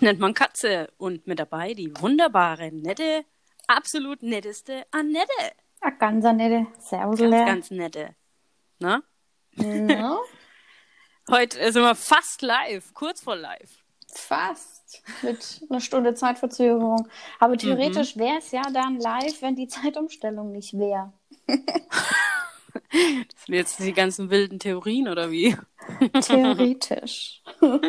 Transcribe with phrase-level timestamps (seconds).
[0.00, 0.88] nennt man Katze.
[0.98, 3.24] Und mit dabei die wunderbare, nette,
[3.66, 5.30] absolut netteste Annette.
[5.82, 6.66] Ja, ganz nette.
[6.78, 8.14] Servus, Ganz, ganz nette.
[8.78, 9.02] Na?
[9.56, 10.18] Ja,
[11.30, 13.82] Heute sind wir fast live, kurz vor live.
[14.14, 15.02] fast.
[15.22, 17.08] Mit einer Stunde Zeitverzögerung.
[17.40, 21.12] Aber theoretisch wäre es ja dann live, wenn die Zeitumstellung nicht wäre.
[22.90, 25.56] Das sind jetzt die ganzen wilden Theorien, oder wie?
[26.20, 27.42] Theoretisch.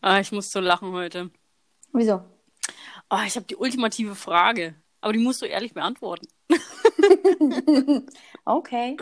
[0.00, 1.30] Ah, ich muss so lachen heute.
[1.92, 2.22] Wieso?
[3.10, 4.76] Oh, ich habe die ultimative Frage.
[5.00, 6.28] Aber die musst du ehrlich beantworten.
[8.44, 8.96] Okay.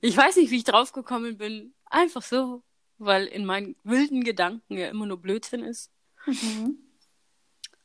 [0.00, 1.72] Ich weiß nicht, wie ich draufgekommen bin.
[1.86, 2.64] Einfach so,
[2.98, 5.92] weil in meinen wilden Gedanken ja immer nur Blödsinn ist.
[6.26, 6.78] Mhm.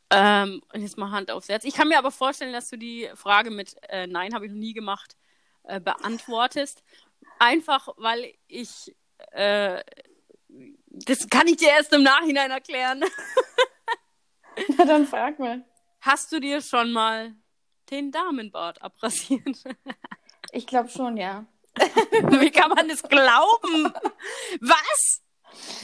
[0.09, 1.63] Ähm, und jetzt mal Hand aufs Herz.
[1.63, 4.59] Ich kann mir aber vorstellen, dass du die Frage mit äh, Nein, habe ich noch
[4.59, 5.15] nie gemacht,
[5.63, 6.83] äh, beantwortest.
[7.39, 8.95] Einfach, weil ich.
[9.31, 9.83] Äh,
[10.87, 13.03] das kann ich dir erst im Nachhinein erklären.
[14.77, 15.65] Na dann frag mal.
[16.01, 17.33] Hast du dir schon mal
[17.89, 19.63] den Damenbart abrasiert?
[20.55, 21.47] Ich glaube schon, ja.
[21.79, 23.91] Wie kann man das glauben?
[24.61, 25.23] Was?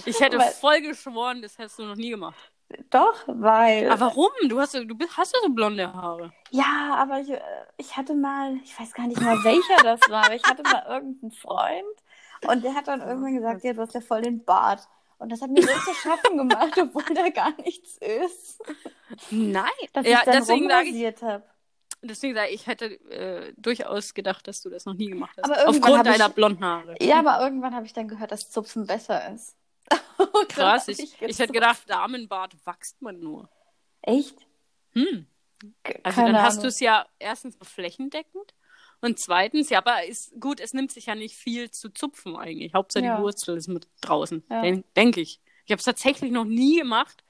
[0.06, 2.52] Ich hätte voll geschworen, das hättest du noch nie gemacht.
[2.90, 3.90] Doch, weil.
[3.90, 4.30] Aber warum?
[4.48, 6.32] Du hast, du bist, hast ja so blonde Haare.
[6.52, 7.40] Ja, aber ich, äh,
[7.78, 10.84] ich hatte mal, ich weiß gar nicht mal, welcher das war, aber ich hatte mal
[10.88, 11.84] irgendeinen Freund
[12.48, 14.88] und der hat dann irgendwann gesagt, ja, du hast ja voll den Bart.
[15.18, 18.62] Und das hat mir so zu schaffen gemacht, obwohl da gar nichts ist,
[19.30, 19.66] Nein.
[19.92, 21.44] dass ja, ich dann deswegen sage ich, rumrasiert habe.
[22.02, 25.52] deswegen sage ich, ich hätte äh, durchaus gedacht, dass du das noch nie gemacht hast.
[25.68, 26.96] Aufgrund ich- deiner blonden Haare.
[27.02, 29.56] Ja, aber irgendwann habe ich dann gehört, dass Zupfen besser ist.
[30.50, 30.88] Krass.
[30.88, 33.50] Ich, ich hätte gedacht, Damenbart wächst man nur.
[34.02, 34.36] Echt?
[34.94, 35.26] Hm.
[36.04, 36.62] Also Keine dann hast Ahnung.
[36.64, 38.54] du es ja erstens flächendeckend
[39.02, 42.74] und zweitens, ja, aber ist gut, es nimmt sich ja nicht viel zu zupfen eigentlich.
[42.74, 43.18] Hauptsache Ja.
[43.18, 44.62] die Wurzel ist mit draußen, Ja.
[44.62, 45.40] Den, denke ich.
[45.66, 47.24] Ich habe es tatsächlich noch nie gemacht,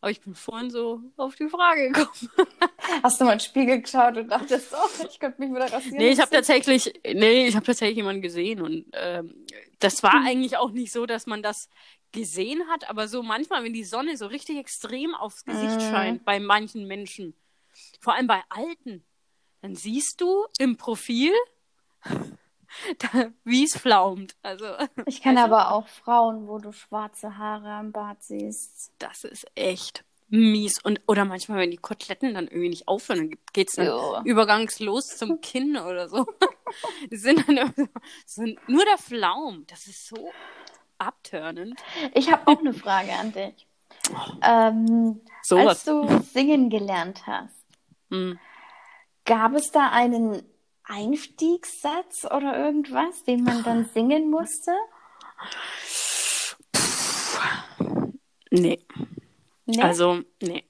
[0.00, 2.30] aber ich bin vorhin so auf die Frage gekommen.
[3.02, 5.96] Hast du mal in den Spiegel geschaut und dachtest, oh, ich könnte mich wieder rasieren.
[5.96, 9.46] Nee, ich habe tatsächlich, nee, ich habe tatsächlich jemanden gesehen und ähm,
[9.78, 11.68] das war eigentlich auch nicht so, dass man das
[12.12, 15.86] gesehen hat, aber so manchmal, wenn die Sonne so richtig extrem aufs Gesicht Mhm.
[15.90, 17.34] scheint bei manchen Menschen,
[18.00, 19.04] vor allem bei Alten,
[19.60, 21.32] dann siehst du im Profil,
[23.44, 24.36] wie es flaumt.
[24.42, 24.66] Also
[25.06, 25.44] Ich kenne du?
[25.44, 28.92] aber auch Frauen, wo du schwarze Haare am Bart siehst.
[28.98, 33.38] das ist echt mies und oder manchmal, wenn die Koteletten dann irgendwie nicht aufhören, dann
[33.52, 34.20] geht's dann Jo.
[34.24, 36.26] übergangslos zum Kinn oder so.
[37.10, 37.86] Die sind dann so,
[38.26, 39.64] so nur der Flaum.
[39.68, 40.32] Das ist so
[40.98, 41.80] abturnend.
[42.14, 43.66] Ich habe auch eine Frage an dich.
[44.42, 45.84] Ähm, als Sowas.
[45.84, 47.54] du singen gelernt hast,
[48.10, 48.38] Hm.
[49.24, 50.42] gab es da einen
[50.86, 54.72] Einstiegssatz oder irgendwas, den man dann singen musste?
[58.50, 58.78] Nee,
[59.66, 59.82] Nee?
[59.82, 60.64] also, nee.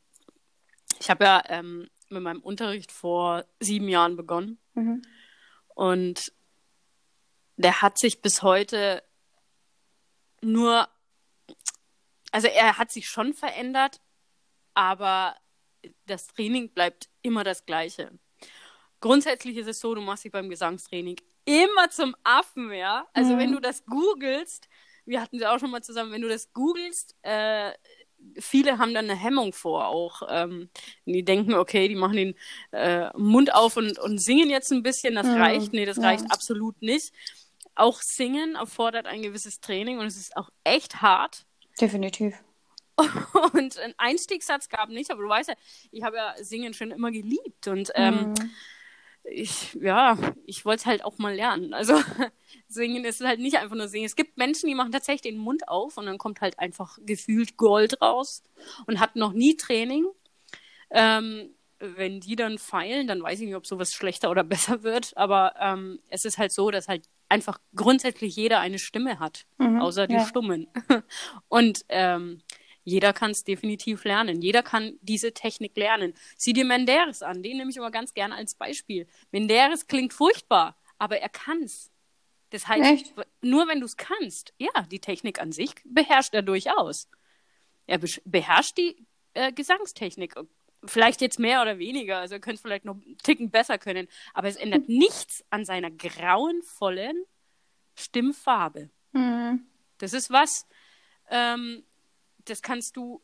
[0.99, 5.03] Ich habe ja ähm, mit meinem Unterricht vor sieben Jahren begonnen Mhm.
[5.75, 6.33] und
[7.57, 9.03] der hat sich bis heute
[10.43, 10.89] nur,
[12.33, 14.01] also er hat sich schon verändert,
[14.75, 15.37] aber
[16.07, 18.19] das Training bleibt immer das gleiche.
[19.07, 23.07] Grundsätzlich ist es so, du machst dich beim Gesangstraining immer zum Affen, ja.
[23.13, 23.39] Also Mhm.
[23.39, 24.69] wenn du das googelst,
[25.05, 27.73] wir hatten sie auch schon mal zusammen, wenn du das googelst, äh,
[28.41, 30.23] viele haben dann eine Hemmung vor auch.
[30.29, 30.71] Ähm,
[31.05, 32.35] die denken, okay, die machen den
[32.73, 35.73] äh, Mund auf und, und singen jetzt ein bisschen, das Mhm, reicht.
[35.73, 36.05] Nee, das ja.
[36.09, 37.13] reicht absolut nicht.
[37.77, 41.47] Auch Singen erfordert ein gewisses Training und es ist auch echt hart.
[41.81, 42.43] Definitiv.
[43.53, 45.55] Und einen Einstiegssatz gab nicht, aber du weißt ja,
[45.91, 48.35] ich habe ja Singen schon immer geliebt und ähm, Mhm.
[49.31, 51.75] Ich, ja, ich wollte es halt auch mal lernen.
[51.75, 51.95] Also
[52.69, 54.07] singen ist halt nicht einfach nur singen.
[54.07, 57.57] Es gibt Menschen, die machen tatsächlich den Mund auf und dann kommt halt einfach gefühlt
[57.57, 58.43] Gold raus
[58.87, 60.07] und hat noch nie Training.
[60.91, 65.17] Ähm, wenn die dann feilen, dann weiß ich nicht, ob sowas schlechter oder besser wird.
[65.17, 69.81] Aber ähm, es ist halt so, dass halt einfach grundsätzlich jeder eine Stimme hat, Mhm,
[69.81, 70.27] außer die ja.
[70.27, 70.69] Stummen.
[71.49, 72.41] Und ähm,
[72.87, 74.41] jeder kann es definitiv lernen.
[74.41, 76.15] Jeder kann diese Technik lernen.
[76.37, 79.09] Sieh dir Menderes an, den nehme ich immer ganz gerne als Beispiel.
[79.33, 81.91] Menderes klingt furchtbar, aber er kann's.
[82.51, 83.15] Das heißt, Echt?
[83.43, 87.09] nur wenn du es kannst, ja, die Technik an sich beherrscht er durchaus.
[87.89, 90.35] Er besch- beherrscht die äh, Gesangstechnik.
[90.85, 94.07] Vielleicht jetzt mehr oder weniger, also er könnte es vielleicht noch einen Ticken besser können,
[94.33, 97.25] aber es ändert nichts an seiner grauenvollen
[97.97, 98.91] Stimmfarbe.
[99.11, 99.67] Mhm.
[99.99, 100.69] Das ist was,
[101.31, 101.83] ähm,
[102.49, 103.23] das kannst du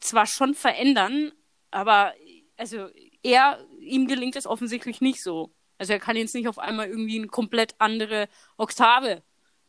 [0.00, 1.32] zwar schon verändern,
[1.70, 2.14] aber
[2.56, 2.88] also
[3.22, 5.52] er, ihm gelingt es offensichtlich nicht so.
[5.78, 9.22] Also er kann jetzt nicht auf einmal irgendwie eine komplett andere Oktave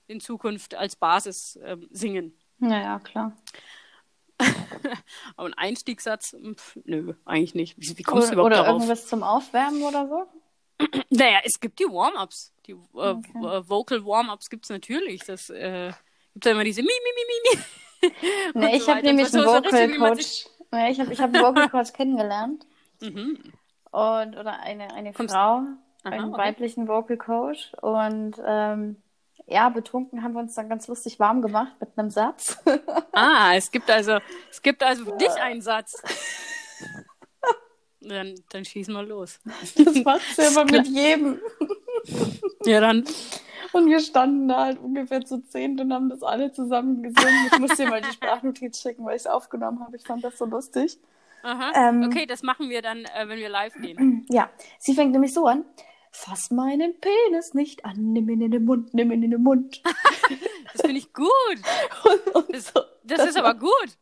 [0.07, 2.37] in Zukunft als Basis ähm, singen.
[2.59, 3.35] Ja, ja, klar.
[5.35, 7.75] Aber ein Einstiegssatz, pf, nö, eigentlich nicht.
[7.77, 8.81] Wie, wie kommst du Oder, überhaupt oder darauf?
[8.81, 10.25] irgendwas zum Aufwärmen oder so?
[11.09, 12.53] Naja, es gibt die Warm-Ups.
[12.67, 13.39] Die äh, Okay.
[13.39, 15.23] äh, Vocal Warm-Ups gibt es natürlich.
[15.25, 15.91] Das äh,
[16.33, 17.23] gibt ja immer diese Mi, Mi, Mi,
[17.55, 17.63] Mi, Mi.
[18.53, 20.47] Nee, ich so habe nämlich einen Vocal Coach.
[20.71, 22.65] Nee, ich habe ich hab einen Vocal Coach kennengelernt.
[22.99, 23.37] Mhm.
[23.91, 26.37] Und, oder eine, eine Kommst- Frau, Aha, einen okay.
[26.41, 27.71] weiblichen Vocal Coach.
[27.79, 28.95] Und ähm,
[29.45, 32.57] ja, betrunken haben wir uns dann ganz lustig warm gemacht mit einem Satz.
[33.13, 34.17] Ah, es gibt also,
[34.49, 36.01] es gibt also für dich einen Satz.
[37.99, 39.39] Dann, dann schieß mal los.
[39.75, 41.41] Das macht sie aber mit jedem.
[42.63, 43.03] Ja, dann.
[43.73, 47.49] Und wir standen da halt ungefähr zu zehn und haben das alle zusammen gesungen.
[47.51, 49.95] Ich muss dir mal die Sprachnotiz schicken, weil ich es aufgenommen habe.
[49.97, 50.97] Ich fand das so lustig.
[51.43, 51.89] Aha.
[51.89, 52.03] Ähm.
[52.03, 54.25] okay, das machen wir dann, äh, wenn wir live gehen.
[54.29, 54.49] Ja,
[54.79, 55.63] sie fängt nämlich so an.
[56.11, 59.81] Fass meinen Penis nicht an, nimm ihn in den Mund, nimm ihn in den Mund.
[60.73, 61.27] Das finde ich gut.
[62.03, 62.81] Und, und, Das, so.
[63.05, 63.97] das ist aber gut.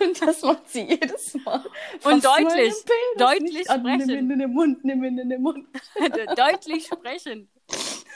[0.00, 1.64] und das macht sie jedes Mal.
[2.04, 2.84] Und Fass deutlich, Penis
[3.16, 4.10] deutlich nicht an, Nimm sprechen.
[4.26, 5.66] ihn in den Mund, nimm ihn in den Mund.
[6.36, 7.48] Deutlich sprechen.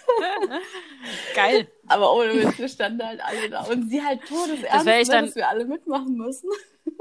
[1.35, 1.69] Geil.
[1.87, 3.63] Aber ohne Witz, wir standen halt alle da.
[3.65, 6.49] Und sie halt todesernst, Das ich ne, dann- dass wir alle mitmachen müssen.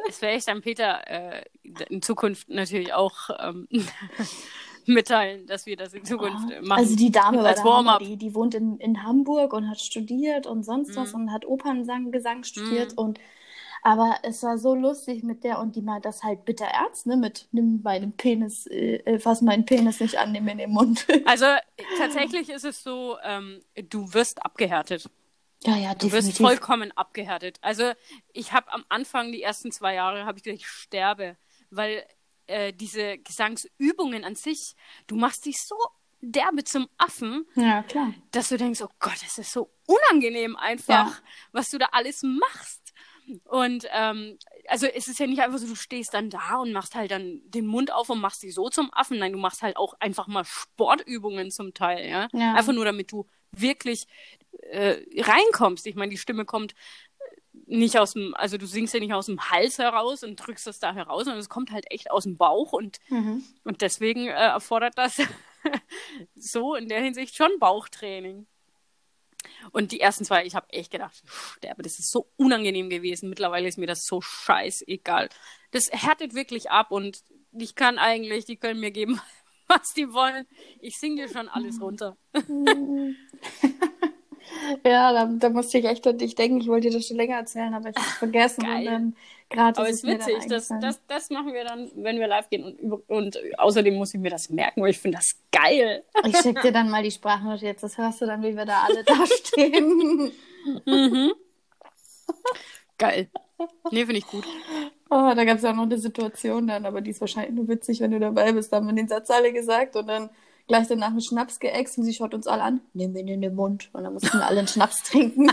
[0.07, 1.43] Das werde ich dann Peter äh,
[1.89, 3.67] in Zukunft natürlich auch ähm,
[4.85, 6.79] mitteilen, dass wir das in Zukunft äh, machen.
[6.79, 7.63] Also die Dame war Als.
[7.63, 7.99] Warm-up.
[7.99, 11.21] die, die wohnt in, in Hamburg und hat studiert und sonst was Mhm.
[11.23, 12.97] und hat Opernsang, Gesang studiert Mhm.
[12.97, 13.19] und
[13.83, 17.17] aber es war so lustig mit der und die meint das halt bitter ernst, ne?
[17.17, 21.05] Mit nimm meinen Penis, äh, äh, fass meinen Penis nicht an, nimm in den Mund.
[21.25, 21.45] Also
[21.97, 25.09] tatsächlich ist es so, ähm, du wirst abgehärtet.
[25.63, 27.57] ja, ja, Du wirst vollkommen abgehärtet.
[27.61, 27.91] Also
[28.33, 31.37] ich habe am Anfang, die ersten zwei Jahre, habe ich gedacht, ich sterbe,
[31.69, 32.03] weil
[32.47, 34.75] äh, diese Gesangsübungen an sich,
[35.07, 35.75] du machst dich so
[36.21, 38.13] derbe zum Affen, Ja, klar.
[38.31, 41.17] dass du denkst, oh Gott, das ist so unangenehm einfach, Ja.
[41.51, 42.82] was du da alles machst.
[43.45, 44.37] Und ähm,
[44.67, 47.41] also es ist ja nicht einfach so, du stehst dann da und machst halt dann
[47.45, 49.19] den Mund auf und machst dich so zum Affen.
[49.19, 52.27] Nein, du machst halt auch einfach mal Sportübungen zum Teil, ja.
[52.33, 52.53] Ja.
[52.55, 53.25] Einfach nur, damit du
[53.55, 54.07] wirklich
[54.71, 55.85] äh, reinkommst.
[55.87, 56.73] Ich meine, die Stimme kommt
[57.65, 60.79] nicht aus dem, also du singst ja nicht aus dem Hals heraus und drückst das
[60.79, 63.43] da heraus, sondern es kommt halt echt aus dem Bauch und Mhm.
[63.63, 65.21] und deswegen äh, erfordert das
[66.35, 68.47] so in der Hinsicht schon Bauchtraining.
[69.71, 71.21] Und die ersten zwei, ich habe echt gedacht,
[71.57, 73.29] sterbe, das ist so unangenehm gewesen.
[73.29, 75.29] Mittlerweile ist mir das so scheißegal.
[75.71, 79.19] Das härtet wirklich ab und ich kann eigentlich, die können mir geben,
[79.67, 80.47] was die wollen.
[80.79, 82.17] Ich singe dir schon alles runter.
[84.85, 86.61] Ja, da, da musste ich echt an dich denken.
[86.61, 88.63] Ich wollte dir das schon länger erzählen, aber ich habe vergessen.
[88.63, 88.79] Geil.
[88.79, 89.15] Und dann
[89.49, 92.63] gerade Aber ist es witzig, das, das, das machen wir dann, wenn wir live gehen.
[92.63, 96.03] Und, und außerdem muss ich mir das merken, weil ich finde das geil.
[96.25, 97.83] Ich schicke dir dann mal die Sprachnote jetzt.
[97.83, 100.31] Das hörst du dann, wie wir da alle dastehen.
[100.85, 101.33] Mhm.
[102.97, 103.29] Geil.
[103.91, 104.45] Nee, finde ich gut.
[105.09, 107.67] Oh, da gab es ja auch noch eine Situation dann, aber die ist wahrscheinlich nur
[107.67, 108.71] witzig, wenn du dabei bist.
[108.71, 110.29] Da haben wir den Satz alle gesagt und dann
[110.67, 112.81] gleich danach mit Schnaps geäxt und sie schaut uns alle an.
[112.93, 113.89] Nimm ihn in den Mund.
[113.93, 115.51] Und dann mussten wir alle einen Schnaps trinken.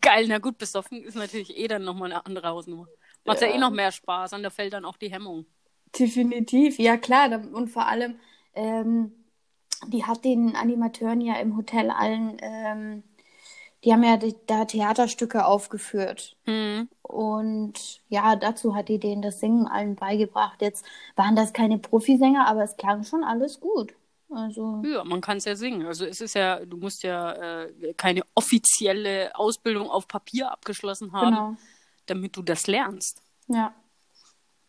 [0.00, 2.86] Geil, na gut, besoffen ist natürlich eh dann nochmal eine andere Hausnummer.
[3.24, 3.48] Macht ja.
[3.48, 3.54] Ja.
[3.54, 5.46] eh noch mehr Spaß, und da fällt dann auch die Hemmung.
[5.98, 7.30] Definitiv, ja klar.
[7.52, 8.18] Und vor allem,
[8.54, 9.12] ähm,
[9.88, 13.02] die hat den Animateuren ja im Hotel allen, ähm,
[13.84, 16.36] die haben ja die, da Theaterstücke aufgeführt.
[16.44, 16.88] Hm.
[17.02, 20.60] Und ja, dazu hat die denen das Singen allen beigebracht.
[20.60, 20.84] Jetzt
[21.16, 23.94] waren das keine Profisänger, aber es klang schon alles gut.
[24.30, 25.86] Also, Ja, man kann es ja singen.
[25.86, 27.32] Also es ist ja, du musst ja
[27.62, 31.56] äh, keine offizielle Ausbildung auf Papier abgeschlossen haben, genau.
[32.06, 33.22] damit du das lernst.
[33.46, 33.72] Ja.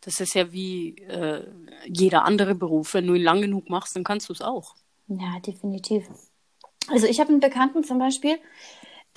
[0.01, 1.45] Das ist ja wie äh,
[1.87, 2.93] jeder andere Beruf.
[2.93, 4.75] Wenn du ihn lang genug machst, dann kannst du es auch.
[5.07, 6.07] Ja, definitiv.
[6.87, 8.37] Also ich habe einen Bekannten zum Beispiel,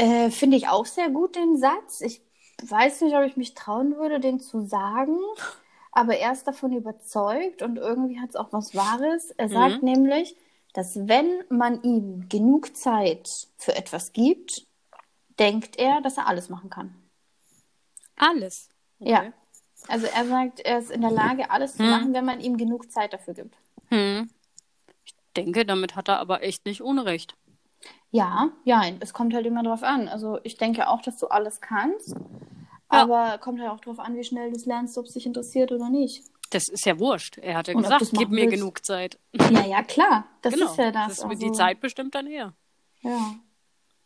[0.03, 2.01] äh, finde ich auch sehr gut den Satz.
[2.01, 2.23] Ich
[2.63, 5.17] weiß nicht, ob ich mich trauen würde, den zu sagen,
[5.93, 9.31] aber er ist davon überzeugt und irgendwie hat es auch was Wahres.
[9.31, 10.37] Er sagt nämlich,
[10.73, 14.67] dass wenn man ihm genug Zeit für etwas gibt,
[15.39, 16.95] denkt er, dass er alles machen kann.
[18.17, 18.69] Alles.
[18.99, 19.33] Ja.
[19.89, 21.91] Also er sagt, er ist in der Lage, alles zu Hm.
[21.91, 23.55] machen, wenn man ihm genug Zeit dafür gibt.
[23.89, 24.31] Hm.
[25.05, 27.37] Ich denke, damit hat er aber echt nicht Unrecht.
[28.13, 30.07] Ja, ja, es kommt halt immer drauf an.
[30.07, 32.15] Also ich denke auch, dass du alles kannst,
[32.89, 35.73] aber kommt halt auch drauf an, wie schnell du es lernst, ob es dich interessiert
[35.73, 36.23] oder nicht.
[36.51, 37.39] Das ist ja wurscht.
[37.39, 38.55] Er hat ja Und gesagt, gib mir willst.
[38.57, 39.19] genug Zeit.
[39.51, 40.27] Ja, ja, klar.
[40.43, 40.67] Das genau.
[40.67, 41.09] ist ja das.
[41.17, 42.53] das also, Die Zeit bestimmt dann eher.
[43.01, 43.35] Ja.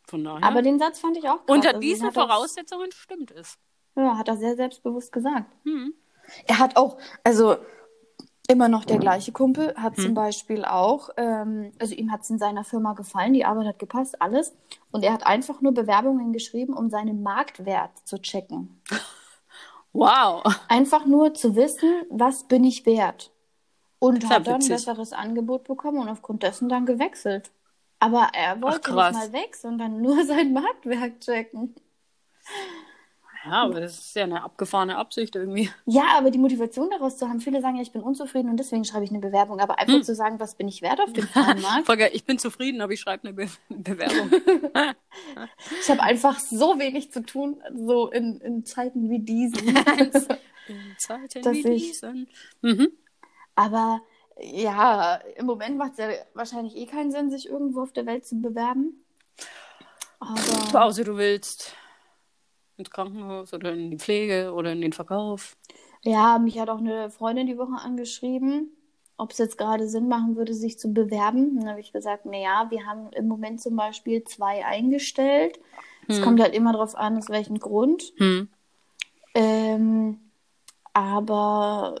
[0.07, 0.41] Von daher.
[0.47, 1.49] Aber den Satz fand ich auch krass.
[1.49, 3.57] Unter Also, diesen er- Voraussetzungen stimmt es.
[3.97, 5.51] Ja, hat er sehr selbstbewusst gesagt.
[5.65, 5.93] Hm.
[6.45, 7.57] Er hat auch, also
[8.47, 10.03] immer noch der gleiche Kumpel, hat Hm.
[10.03, 13.79] zum Beispiel auch, ähm, also ihm hat es in seiner Firma gefallen, die Arbeit hat
[13.79, 14.55] gepasst, alles.
[14.91, 18.81] Und er hat einfach nur Bewerbungen geschrieben, um seinen Marktwert zu checken.
[19.93, 20.43] Wow.
[20.67, 23.31] Einfach nur zu wissen, was bin ich wert.
[23.97, 27.51] Und Das hat dann ein besseres Angebot bekommen und aufgrund dessen dann gewechselt.
[27.99, 29.15] Aber er wollte krass.
[29.15, 31.73] nicht mal weg, sondern nur sein Marktwerk checken.
[33.49, 35.69] Ja, aber das ist ja eine abgefahrene Absicht irgendwie.
[35.85, 38.83] Ja, aber die Motivation daraus zu haben, viele sagen ja, ich bin unzufrieden und deswegen
[38.85, 39.59] schreibe ich eine Bewerbung.
[39.59, 39.79] Aber Hm.
[39.79, 41.27] einfach zu sagen, was bin ich wert auf dem
[41.61, 42.13] Markt?
[42.13, 44.31] Ich bin zufrieden, aber ich schreibe eine Be Bewerbung.
[45.81, 49.67] Ich habe einfach so wenig zu tun, so in, in Zeiten wie diesen.
[50.67, 52.27] In Zeiten wie diesen.
[52.61, 52.89] Mhm.
[53.55, 54.01] aber
[54.39, 58.27] ja, im Moment macht es ja wahrscheinlich eh keinen Sinn, sich irgendwo auf der Welt
[58.27, 59.03] zu bewerben.
[60.19, 61.73] Aber Außer du willst
[62.77, 65.57] ins Krankenhaus oder in die Pflege oder in den Verkauf.
[66.03, 68.71] ja, mich hat auch eine Freundin die Woche angeschrieben,
[69.17, 71.57] ob es jetzt gerade Sinn machen würde, sich zu bewerben.
[71.59, 75.59] Dann habe ich gesagt, naja, wir haben im Moment zum Beispiel zwei eingestellt.
[76.07, 76.23] Es Hm.
[76.23, 78.13] kommt halt immer darauf an, aus welchem Grund.
[78.17, 78.47] Hm.
[79.33, 80.19] Ähm,
[80.93, 81.99] aber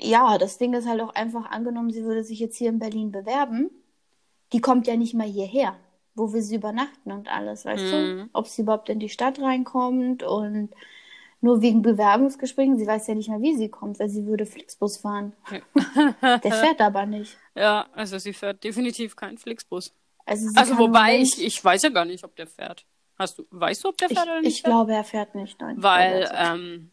[0.00, 3.12] ja, das Ding ist halt auch einfach angenommen, sie würde sich jetzt hier in Berlin
[3.12, 3.70] bewerben.
[4.52, 5.76] Die kommt ja nicht mal hierher,
[6.16, 7.96] wo wir sie übernachten und alles, weißt du?
[7.96, 8.30] Mhm.
[8.32, 10.70] Ob sie überhaupt in die Stadt reinkommt und
[11.40, 14.96] nur wegen Bewerbungsgesprächen, sie weiß ja nicht mal, wie sie kommt, weil sie würde Flixbus
[14.96, 15.32] fahren.
[16.22, 17.36] Der fährt aber nicht.
[17.54, 19.94] Ja, also sie fährt definitiv keinen Flixbus.
[20.24, 22.84] Also, Also wobei, ich, ich weiß ja gar nicht, ob der fährt.
[23.18, 24.56] Hast du, weißt du, ob der ich, fährt oder nicht?
[24.58, 25.60] ich glaube, er fährt nicht.
[25.60, 26.90] Nein, ich Weil fährt ähm,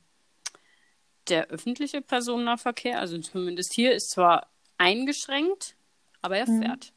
[1.29, 5.75] der öffentliche Personennahverkehr, also zumindest hier, ist zwar eingeschränkt,
[6.21, 6.61] aber er Mhm.
[6.61, 6.93] fährt.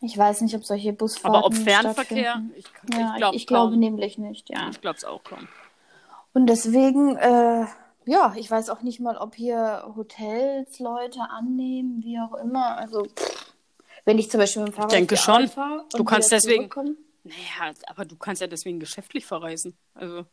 [0.00, 2.54] Ich weiß nicht, ob solche Busfahrten Aber ob Fernverkehr, stattfinden.
[2.56, 2.64] ich,
[2.94, 4.68] Ja, ich glaube ich, ich glaube nämlich nicht, ja.
[4.70, 5.48] Ich glaube es auch kaum.
[6.32, 7.66] Und deswegen, äh,
[8.06, 12.76] ja, ich weiß auch nicht mal, ob hier Hotels Leute annehmen, wie auch immer.
[12.78, 13.54] Also, pff,
[14.04, 15.48] wenn ich zum Beispiel mit dem Fahrrad denke auf die schon.
[15.48, 16.68] Fahre Du kannst deswegen-
[17.22, 19.76] Naja, aber du kannst ja deswegen geschäftlich verreisen.
[19.94, 20.24] Also,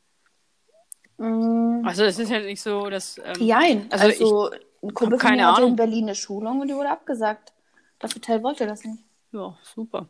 [1.19, 3.17] Mm, also es ist ja nicht so, dass.
[3.17, 3.88] Ähm, Jein.
[3.91, 4.51] Also Also,
[4.83, 5.69] ein Kumpel von keine mir hatte Ahnung.
[5.71, 7.53] in Berlin eine Schulung und die wurde abgesagt.
[7.97, 9.01] Das Hotel wollte das nicht.
[9.31, 10.07] Ja, super.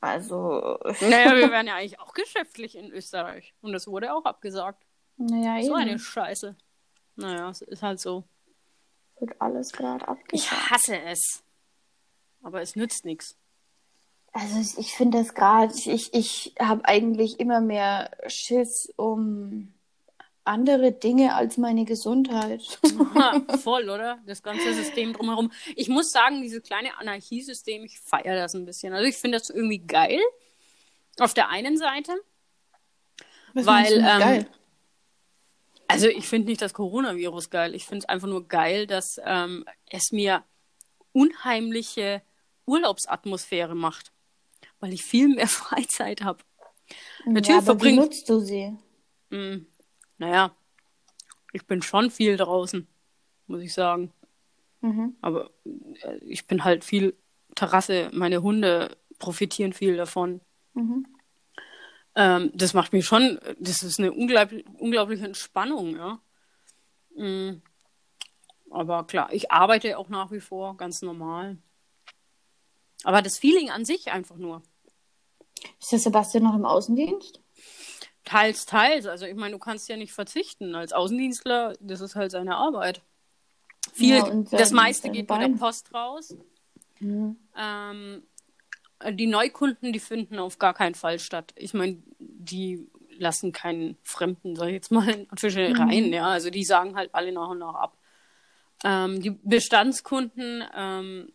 [0.00, 3.54] Also, Naja, wir wären ja eigentlich auch geschäftlich in Österreich.
[3.62, 4.84] Und das wurde auch abgesagt.
[5.16, 5.76] naja, So eben.
[5.88, 6.56] eine Scheiße.
[7.16, 8.24] Naja, es ist halt so.
[9.20, 10.70] Wird alles gerade Ich abgesagt.
[10.70, 11.42] hasse es.
[12.42, 13.36] Aber es nützt nichts.
[14.32, 19.72] Also ich, ich finde das gerade, ich, ich habe eigentlich immer mehr Schiss um
[20.44, 22.62] andere Dinge als meine Gesundheit.
[23.62, 24.18] Voll, oder?
[24.26, 25.50] Das ganze System drumherum.
[25.74, 28.92] Ich muss sagen, dieses kleine Anarchiesystem, ich feiere das ein bisschen.
[28.92, 30.20] Also ich finde das irgendwie geil.
[31.18, 32.12] Auf der einen Seite.
[33.54, 34.48] Was Weil, ähm, geil?
[35.88, 37.74] Also ich finde nicht das Coronavirus geil.
[37.74, 40.42] Ich finde es einfach nur geil, dass ähm, es mir
[41.12, 42.22] unheimliche
[42.66, 44.10] Urlaubsatmosphäre macht.
[44.80, 46.40] Weil ich viel mehr Freizeit habe.
[47.24, 48.76] natürlich ja, aber verbringt- wie nutzt du sie?
[49.30, 49.66] Hm,
[50.24, 50.56] naja,
[51.52, 52.88] ich bin schon viel draußen,
[53.46, 54.12] muss ich sagen.
[54.80, 55.16] Mhm.
[55.20, 57.14] Aber äh, ich bin halt viel
[57.54, 58.10] Terrasse.
[58.14, 60.40] Meine Hunde profitieren viel davon.
[60.72, 61.06] Mhm.
[62.16, 66.20] Ähm, das macht mir schon, das ist eine unglaublich, unglaubliche Entspannung, ja.
[67.16, 67.60] Mm.
[68.70, 71.58] Aber klar, ich arbeite auch nach wie vor ganz normal.
[73.02, 74.62] Aber das Feeling an sich einfach nur.
[75.80, 77.43] Ist der Sebastian noch im Außendienst?
[78.34, 79.06] Teils, teils.
[79.06, 80.74] Also ich meine, du kannst ja nicht verzichten.
[80.74, 83.02] Als Außendienstler, das ist halt seine Arbeit.
[83.92, 85.48] Viel, Ja, das meiste geht mit der.
[85.48, 86.36] Post raus.
[87.00, 87.36] Mhm.
[87.56, 88.22] Ähm,
[89.12, 91.52] die Neukunden, die finden auf gar keinen Fall statt.
[91.56, 92.88] Ich meine, die
[93.18, 96.26] lassen keinen Fremden, sag ich jetzt mal, in Anführungsstrichen rein, ja.
[96.26, 97.98] Also die sagen halt alle nach und nach ab.
[98.82, 101.32] Ähm, die Bestandskunden, ähm,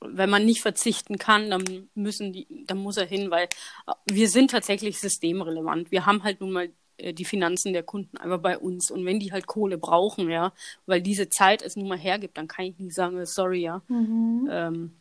[0.00, 3.44] wenn man nicht verzichten kann, dann müssen die, dann muss er hin, weil
[3.86, 5.90] äh, wir sind tatsächlich systemrelevant.
[5.90, 8.90] Wir haben halt nun mal äh, die Finanzen der Kunden einfach bei uns.
[8.90, 10.52] Und wenn die halt Kohle brauchen, ja,
[10.86, 13.82] weil diese Zeit es nun mal hergibt, dann kann ich nicht sagen, äh, sorry, ja.
[13.88, 14.48] Mhm.
[14.50, 15.00] Ähm,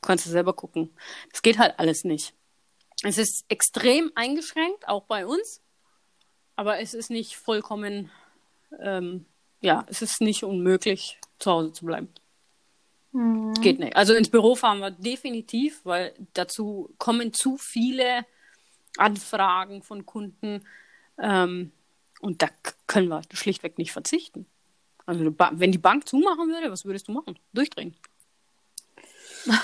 [0.00, 0.90] kannst du selber gucken.
[1.32, 2.34] Das geht halt alles nicht.
[3.02, 5.62] Es ist extrem eingeschränkt, auch bei uns.
[6.56, 8.10] Aber es ist nicht vollkommen,
[8.78, 9.24] ähm,
[9.62, 12.08] ja, es ist nicht unmöglich, zu Hause zu bleiben.
[13.12, 13.54] Mhm.
[13.54, 13.96] Geht nicht.
[13.96, 18.24] Also ins Büro fahren wir definitiv, weil dazu kommen zu viele
[18.96, 20.62] Anfragen von Kunden.
[21.18, 21.72] Ähm,
[22.20, 22.48] und da
[22.86, 24.46] können wir schlichtweg nicht verzichten.
[25.06, 27.38] Also wenn die Bank zumachen würde, was würdest du machen?
[27.52, 27.94] Durchdrehen.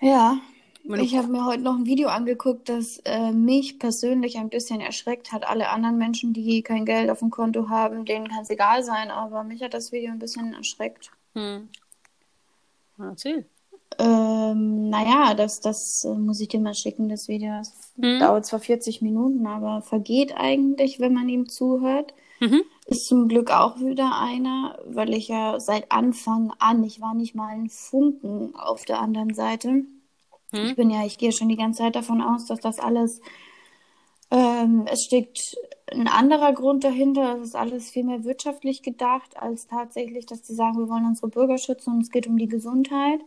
[0.00, 0.38] Ja,
[0.84, 5.32] ich habe mir heute noch ein Video angeguckt, das äh, mich persönlich ein bisschen erschreckt
[5.32, 5.46] hat.
[5.46, 9.10] Alle anderen Menschen, die kein Geld auf dem Konto haben, denen kann es egal sein,
[9.10, 11.10] aber mich hat das Video ein bisschen erschreckt.
[11.34, 11.68] Hm.
[12.98, 13.48] Erzähl.
[13.98, 17.50] Ähm, naja, das, das äh, muss ich dir mal schicken, das Video.
[17.58, 18.18] Das Hm.
[18.18, 22.14] dauert zwar 40 Minuten, aber vergeht eigentlich, wenn man ihm zuhört.
[22.40, 22.62] Mhm.
[22.86, 27.34] Ist zum Glück auch wieder einer, weil ich ja seit Anfang an, ich war nicht
[27.34, 29.84] mal ein Funken auf der anderen Seite.
[30.60, 30.76] Ich Hm.
[30.76, 33.20] bin ja, ich gehe schon die ganze Zeit davon aus, dass das alles,
[34.30, 35.56] ähm, es steckt
[35.90, 37.36] ein anderer Grund dahinter.
[37.38, 41.28] Es ist alles viel mehr wirtschaftlich gedacht, als tatsächlich, dass sie sagen, wir wollen unsere
[41.28, 43.20] Bürger schützen und es geht um die Gesundheit.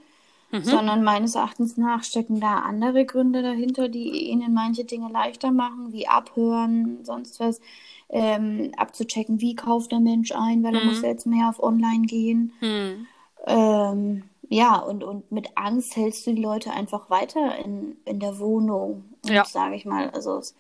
[0.52, 0.64] Mhm.
[0.64, 5.94] Sondern meines Erachtens nach stecken da andere Gründe dahinter, die ihnen manche Dinge leichter machen,
[5.94, 7.62] wie abhören, sonst was,
[8.10, 10.88] ähm, abzuchecken, wie kauft der Mensch ein, weil er Mhm.
[10.88, 12.52] muss ja jetzt mehr auf Online gehen.
[12.60, 13.08] Hm.
[13.48, 18.38] Ähm, ja, und, und mit Angst hältst du die Leute einfach weiter in, in der
[18.40, 19.06] Wohnung.
[19.26, 19.46] Ja.
[19.46, 20.56] sage ich mal, also es,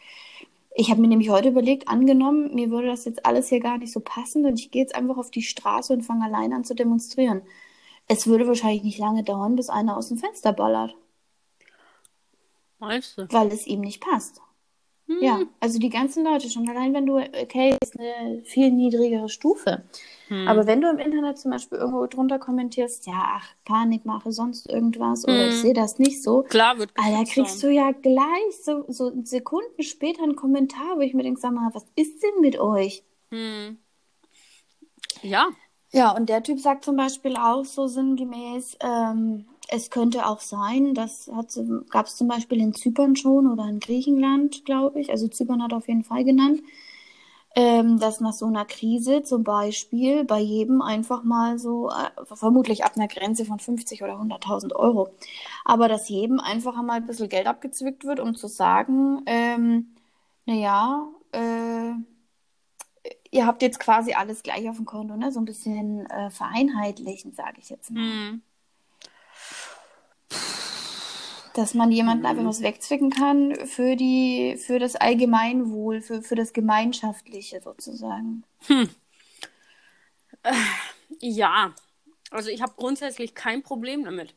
[0.75, 3.91] ich habe mir nämlich heute überlegt, angenommen, mir würde das jetzt alles hier gar nicht
[3.93, 6.75] so passen und ich gehe jetzt einfach auf die Straße und fange alleine an zu
[6.75, 7.41] demonstrieren.
[8.07, 10.95] Es würde wahrscheinlich nicht lange dauern, bis einer aus dem Fenster ballert,
[12.79, 13.29] Meinst du?
[13.29, 14.41] weil es ihm nicht passt.
[15.11, 15.17] Hm.
[15.21, 19.83] Ja, also die ganzen Leute schon allein, wenn du, okay, ist eine viel niedrigere Stufe.
[20.29, 20.47] Hm.
[20.47, 25.25] Aber wenn du im Internet zum Beispiel irgendwo drunter kommentierst, ja, ach, Panikmache, sonst irgendwas,
[25.25, 25.61] oder ich Hm.
[25.61, 29.83] sehe das nicht so, Klar wird Alter, geschützt kriegst du ja gleich so, so Sekunden
[29.83, 33.03] später einen Kommentar, wo ich mir denke, sag mal, was ist denn mit euch?
[33.31, 33.77] Hm.
[35.21, 35.49] Ja.
[35.93, 40.93] Ja, und der Typ sagt zum Beispiel auch so sinngemäß, ähm, es könnte auch sein,
[40.93, 41.31] das
[41.89, 45.09] gab es zum Beispiel in Zypern schon oder in Griechenland, glaube ich.
[45.11, 46.61] Also Zypern hat auf jeden Fall genannt,
[47.55, 52.83] ähm, dass nach so einer Krise zum Beispiel bei jedem einfach mal so, äh, vermutlich
[52.83, 55.09] ab einer Grenze von 50 oder 100.000 Euro,
[55.63, 59.95] aber dass jedem einfach einmal ein bisschen Geld abgezwickt wird, um zu sagen, ähm,
[60.45, 61.93] naja, äh,
[63.31, 65.31] ihr habt jetzt quasi alles gleich auf dem Konto, ne?
[65.31, 68.01] So ein bisschen äh, vereinheitlichen, sage ich jetzt mal.
[68.01, 68.41] Hm.
[71.53, 76.53] Dass man jemanden einfach was wegzwicken kann für die, für das Allgemeinwohl, für, für das
[76.53, 78.43] Gemeinschaftliche sozusagen.
[81.19, 81.73] Ja.
[82.29, 84.33] Also ich habe grundsätzlich kein Problem damit.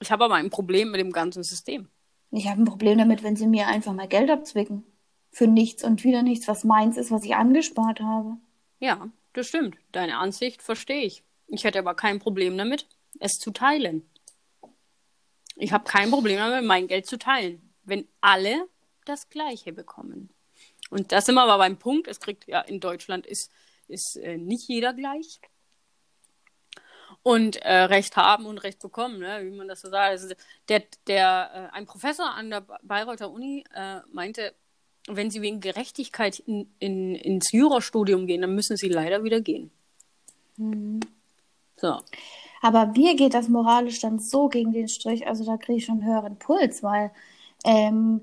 [0.00, 1.88] Ich habe aber ein Problem mit dem ganzen System.
[2.30, 4.84] Ich habe ein Problem damit, wenn sie mir einfach mal Geld abzwicken.
[5.30, 8.36] Für nichts und wieder nichts, was meins ist, was ich angespart habe.
[8.78, 9.76] Ja, das stimmt.
[9.92, 11.24] Deine Ansicht verstehe ich.
[11.48, 12.86] Ich hätte aber kein Problem damit,
[13.18, 14.08] es zu teilen.
[15.58, 18.68] Ich habe kein Problem damit, mein Geld zu teilen, wenn alle
[19.04, 20.30] das Gleiche bekommen.
[20.90, 23.50] Und da sind wir aber beim Punkt, es kriegt ja in Deutschland ist,
[23.88, 25.40] ist äh, nicht jeder gleich.
[27.22, 29.40] Und äh, Recht haben und Recht bekommen, ne?
[29.44, 30.10] wie man das so sagt.
[30.10, 30.34] Also
[30.68, 34.54] der, der, äh, ein Professor an der Bayreuther Uni äh, meinte,
[35.08, 39.70] wenn sie wegen Gerechtigkeit in, in, ins Jurastudium gehen, dann müssen sie leider wieder gehen.
[41.76, 42.00] So.
[42.60, 46.00] Aber mir geht das moralisch dann so gegen den Strich, also da kriege ich schon
[46.02, 47.10] einen höheren Puls, weil
[47.64, 48.22] ähm,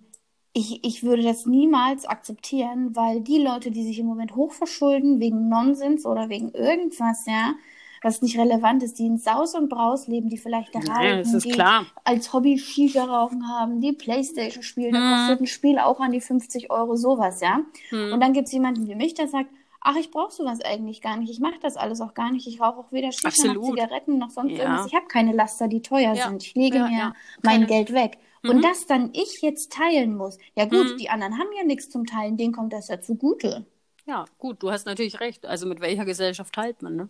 [0.54, 5.50] ich, ich würde das niemals akzeptieren, weil die Leute, die sich im Moment hochverschulden wegen
[5.50, 7.56] Nonsens oder wegen irgendwas, ja,
[8.02, 11.28] was nicht relevant ist, die in Saus und Braus leben, die vielleicht da Ja, das
[11.28, 11.86] rauchen, ist die klar.
[12.04, 15.10] als Hobby Shisha rauchen haben, die Playstation spielen, da Hm.
[15.18, 17.62] kostet ein Spiel auch an die 50 Euro, sowas, ja.
[17.90, 18.14] Hm.
[18.14, 19.50] Und dann gibt es jemanden wie mich, der sagt,
[19.86, 22.60] ach, ich brauche sowas eigentlich gar nicht, ich mache das alles auch gar nicht, ich
[22.60, 23.62] rauche auch weder Shisha noch.
[23.64, 24.64] Zigaretten noch sonst Ja.
[24.64, 26.28] irgendwas, ich habe keine Laster, die teuer Ja.
[26.30, 28.18] sind, ich lege Ja, mir mein Geld weg.
[28.44, 28.50] Mhm.
[28.50, 30.98] Und das dann ich jetzt teilen muss, ja gut, Mhm.
[30.98, 33.66] die anderen haben ja nichts zum Teilen, denen kommt das ja zugute.
[34.08, 35.46] Ja, gut, du hast natürlich recht.
[35.46, 37.10] Also mit welcher Gesellschaft teilt man, ne?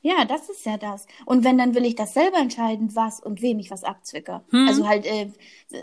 [0.00, 1.06] Ja, das ist ja das.
[1.24, 4.42] Und wenn, dann will ich das selber entscheiden, was und wem ich was abzwicke.
[4.50, 4.68] Hm.
[4.68, 5.30] Also halt äh,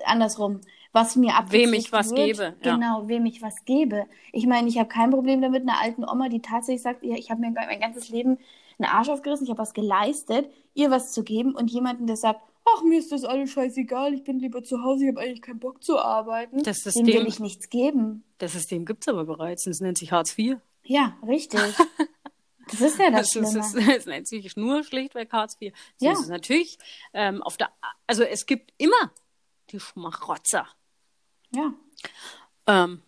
[0.05, 0.61] andersrum,
[0.93, 2.17] was mir abgezwickt Wem ich was wird.
[2.25, 2.75] gebe, ja.
[2.75, 4.05] Genau, wem ich was gebe.
[4.33, 7.29] Ich meine, ich habe kein Problem damit, einer alten Oma, die tatsächlich sagt, ja, ich
[7.31, 8.37] habe mir mein ganzes Leben
[8.77, 12.41] einen Arsch aufgerissen, ich habe was geleistet, ihr was zu geben und jemanden, der sagt,
[12.65, 15.59] ach, mir ist das alles scheißegal, ich bin lieber zu Hause, ich habe eigentlich keinen
[15.59, 16.63] Bock zu arbeiten.
[16.63, 18.23] Das Dem System- will ich nichts geben.
[18.39, 19.63] Das System gibt es aber bereits.
[19.65, 20.57] Das nennt sich Hartz IV.
[20.83, 21.59] Ja, richtig.
[22.69, 23.85] Das ist ja das Das, ist, Schlimme.
[23.87, 25.73] das, das nennt sich nur schlichtweg Hartz IV.
[25.97, 26.13] So Ja.
[26.13, 26.77] ist es natürlich
[27.13, 27.69] ähm, auf der,
[28.07, 29.11] also es gibt immer
[29.71, 30.67] die Schmarotzer.
[31.51, 31.73] Ja.
[32.67, 33.01] Ähm,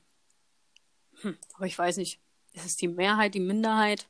[1.21, 2.19] hm, aber ich weiß nicht,
[2.53, 4.07] ist es die Mehrheit, die Minderheit?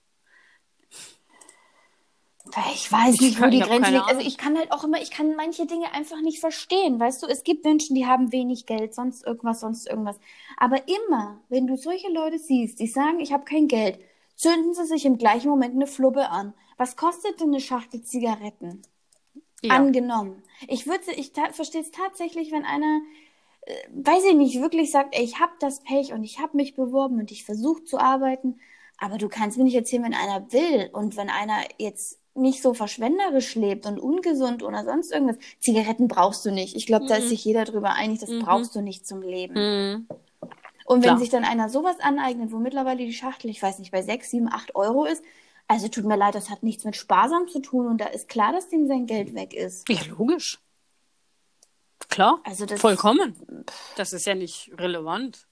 [2.73, 4.07] Ich weiß Ich nicht, wo die Grenze liegt.
[4.07, 6.99] Also ich kann halt auch immer, ich kann manche Dinge einfach nicht verstehen.
[6.99, 10.19] Weißt du, es gibt Menschen, die haben wenig Geld, sonst irgendwas, sonst irgendwas.
[10.57, 13.99] Aber immer, wenn du solche Leute siehst, die sagen, ich habe kein Geld,
[14.35, 16.53] zünden sie sich im gleichen Moment eine Flubbe an.
[16.77, 18.81] Was kostet denn eine Schachtel Zigaretten?
[19.61, 19.75] Ja.
[19.75, 20.43] Angenommen.
[20.67, 22.99] Ich würde, ich verstehe es tatsächlich, wenn einer,
[23.93, 27.19] weiß ich nicht, wirklich sagt, ey, ich habe das Pech und ich habe mich beworben
[27.19, 28.59] und ich versuche zu arbeiten.
[28.97, 32.73] Aber du kannst mir nicht erzählen, wenn einer will und wenn einer jetzt nicht so
[32.73, 36.75] verschwenderisch lebt und ungesund oder sonst irgendwas, Zigaretten brauchst du nicht.
[36.75, 37.29] Ich glaube, da ist Mhm.
[37.29, 38.39] sich jeder drüber einig, das Mhm.
[38.39, 39.53] brauchst du nicht zum Leben.
[39.55, 40.07] Mhm.
[40.85, 41.19] Und wenn Klar.
[41.19, 44.49] sich dann einer sowas aneignet, wo mittlerweile die Schachtel, ich weiß nicht, bei 6, 7,
[44.51, 45.23] 8 Euro ist,
[45.67, 48.51] also tut mir leid, das hat nichts mit sparsam zu tun und da ist klar,
[48.51, 49.87] dass dem sein Geld weg ist.
[49.89, 50.59] Ja, logisch.
[52.13, 52.39] Klar.
[52.43, 53.35] Also das Vollkommen.
[53.95, 55.47] Das ist ja nicht relevant.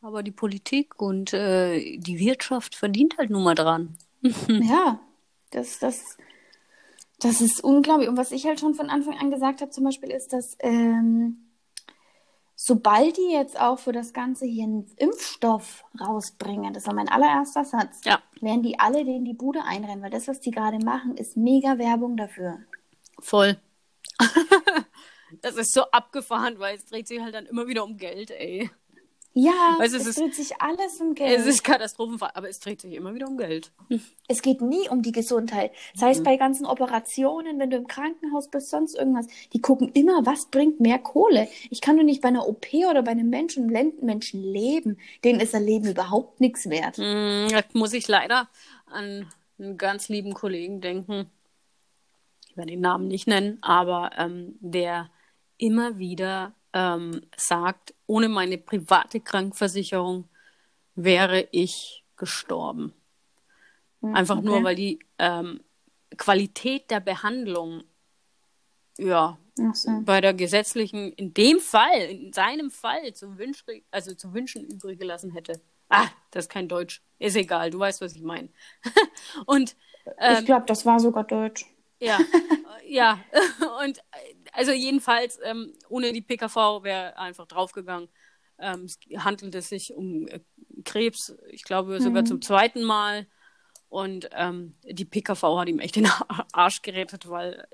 [0.00, 3.96] Aber die Politik und äh, die Wirtschaft verdient halt nun mal dran.
[4.48, 4.98] Ja,
[5.50, 6.16] das, das,
[7.20, 8.08] das ist unglaublich.
[8.08, 11.36] Und was ich halt schon von Anfang an gesagt habe, zum Beispiel, ist, dass ähm,
[12.56, 17.64] sobald die jetzt auch für das Ganze hier einen Impfstoff rausbringen, das war mein allererster
[17.64, 18.20] Satz, Ja.
[18.40, 21.78] werden die alle denen die Bude einrennen, weil das, was die gerade machen, ist mega
[21.78, 22.58] Werbung dafür.
[23.20, 23.56] Voll.
[25.40, 28.70] das ist so abgefahren, weil es dreht sich halt dann immer wieder um Geld, ey.
[29.34, 31.40] Ja, Weißt es es ist- dreht sich alles um Geld.
[31.40, 33.72] Es ist Katastrophenfall, aber es dreht sich immer wieder um Geld.
[34.28, 35.72] Es geht nie um die Gesundheit.
[35.94, 36.12] Sei Mhm.
[36.12, 39.26] es bei ganzen Operationen, wenn du im Krankenhaus bist, sonst irgendwas.
[39.54, 41.48] Die gucken immer, was bringt mehr Kohle.
[41.70, 44.98] Ich kann doch nicht bei einer OP oder bei einem Menschen, einem Menschen leben.
[45.24, 46.98] Denen ist ein Leben überhaupt nichts wert.
[46.98, 48.50] Mm, Da muss ich leider
[48.84, 49.26] an
[49.58, 51.30] einen ganz lieben Kollegen denken.
[52.50, 55.08] Ich werde den Namen nicht nennen, aber ähm, der
[55.62, 60.28] immer wieder ähm, sagt, ohne meine private Krankenversicherung
[60.96, 62.92] wäre ich gestorben.
[64.00, 64.64] Hm, Einfach nur, okay.
[64.64, 65.60] weil die ähm,
[66.16, 67.84] Qualität der Behandlung
[68.98, 69.38] ja
[69.72, 70.02] so.
[70.04, 74.98] bei der gesetzlichen, in dem Fall, in seinem Fall, zu, wünsch, also zu wünschen übrig
[74.98, 75.60] gelassen hätte.
[75.88, 77.02] Ah, das ist kein Deutsch.
[77.18, 78.48] Ist egal, du weißt, was ich meine.
[79.46, 79.76] Und
[80.18, 81.66] ähm, ich glaube, das war sogar Deutsch.
[82.00, 82.18] ja,
[82.86, 83.20] ja.
[83.84, 88.08] Und äh, also jedenfalls, ähm, ohne die PKV wäre einfach draufgegangen.
[88.58, 90.40] Ähm, es handelt es sich um äh,
[90.84, 92.26] Krebs, ich glaube sogar Mhm.
[92.26, 93.26] zum zweiten Mal.
[93.88, 96.06] Und ähm, die PKV hat ihm echt den
[96.52, 97.66] Arsch gerettet, weil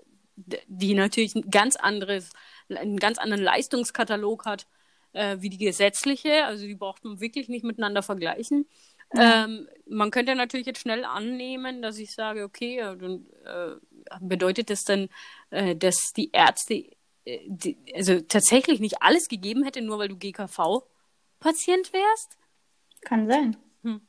[0.66, 2.30] die natürlich ein ganz anderes,
[2.68, 4.66] einen ganz anderen Leistungskatalog hat
[5.12, 6.44] äh, wie die gesetzliche.
[6.46, 8.68] Also die braucht man wirklich nicht miteinander vergleichen.
[9.16, 13.76] Ähm, man könnte natürlich jetzt schnell annehmen, dass ich sage, okay, dann äh,
[14.20, 15.08] bedeutet das dann,
[15.50, 16.84] äh, dass die Ärzte
[17.28, 22.38] äh, die, also tatsächlich nicht alles gegeben hätte, nur weil du GKV-Patient wärst?
[23.02, 23.56] Kann sein.
[23.82, 24.00] Hm.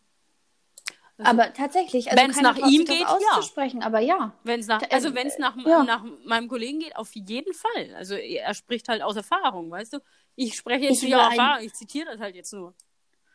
[1.18, 3.08] Also, Aber tatsächlich, also Wenn's keiner nach traut ihm geht, ja.
[3.08, 4.34] auszusprechen, aber ja.
[4.44, 5.84] Wenn es nach, also äh, wenn es nach, ja.
[5.84, 7.94] nach meinem Kollegen geht, auf jeden Fall.
[7.96, 10.00] Also er, spricht halt aus Erfahrung, weißt du?
[10.36, 12.74] Ich spreche jetzt Ich nicht aus Erfahrung, ich zitiere das halt jetzt nur.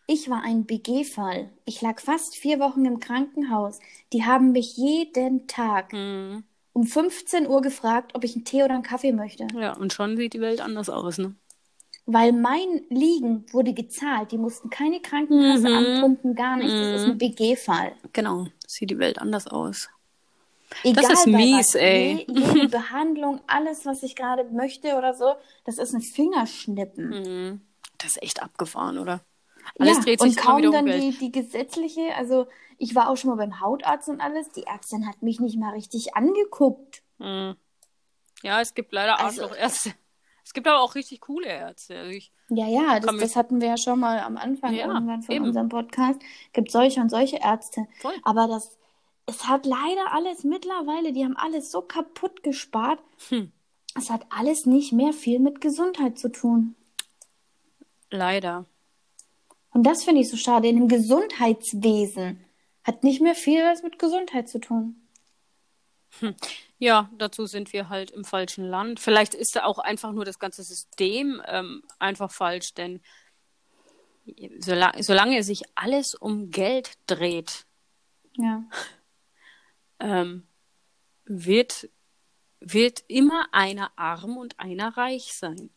[0.07, 1.51] Ich war ein BG-Fall.
[1.65, 3.81] Ich lag fast vier Wochen im Krankenhaus.
[4.13, 6.45] Die haben mich jeden Tag Hm.
[6.75, 9.47] Um 15 Uhr gefragt, ob ich einen Tee oder einen Kaffee möchte.
[9.59, 11.35] Ja, und schon sieht die Welt anders aus, ne?
[12.07, 14.31] Weil mein Liegen wurde gezahlt.
[14.33, 15.75] Die mussten keine Krankenkasse Mhm.
[15.75, 16.79] anpumpen, gar nichts.
[16.79, 17.13] Das ist Mhm.
[17.13, 17.93] ein BG-Fall.
[18.13, 19.89] Genau, sieht die Welt anders aus.
[20.83, 21.75] Egal ist bei mies, was.
[21.77, 22.27] ey.
[22.29, 25.35] Je, jede Behandlung, alles, was ich gerade möchte oder so,
[25.65, 27.09] das ist ein Fingerschnippen.
[27.11, 27.61] Mhm.
[27.99, 29.21] Das ist echt abgefahren, oder?
[29.79, 32.47] Alles ja, dreht und sich immer kaum um dann die, die gesetzliche, also
[32.79, 35.71] ich war auch schon mal beim Hautarzt und alles, die Ärztin hat mich nicht mal
[35.73, 37.03] richtig angeguckt.
[37.19, 37.57] Mhm.
[38.43, 39.93] Ja, es gibt leider Also- Arschlochärzte.
[40.47, 41.99] Es gibt aber auch richtig coole Ärzte.
[41.99, 42.19] Also
[42.51, 45.45] Ja, ja, das, das hatten wir ja schon mal am Anfang Ja, irgendwann von eben.
[45.47, 46.21] unserem Podcast.
[46.53, 47.87] Gibt solche und solche Ärzte.
[48.01, 48.13] voll.
[48.25, 48.77] Aber das,
[49.25, 53.01] es hat leider alles mittlerweile, die haben alles so kaputt gespart.
[53.31, 53.53] Hm.
[53.97, 56.75] Es hat alles nicht mehr viel mit Gesundheit zu tun.
[58.11, 58.67] Leider.
[59.73, 60.69] Und das finde ich so schade.
[60.69, 62.45] In dem Gesundheitswesen
[62.85, 65.01] hat nicht mehr viel was mit Gesundheit zu tun.
[66.79, 69.01] Ja, dazu sind wir halt im falschen Land.
[69.01, 73.01] Vielleicht ist da auch einfach nur das ganze System ähm, einfach falsch, denn
[74.59, 77.67] solange, solange sich alles um Geld dreht,
[78.37, 78.65] Ja.
[80.01, 80.47] ähm,
[81.25, 81.89] wird,
[82.61, 85.71] wird immer einer arm und einer reich sein.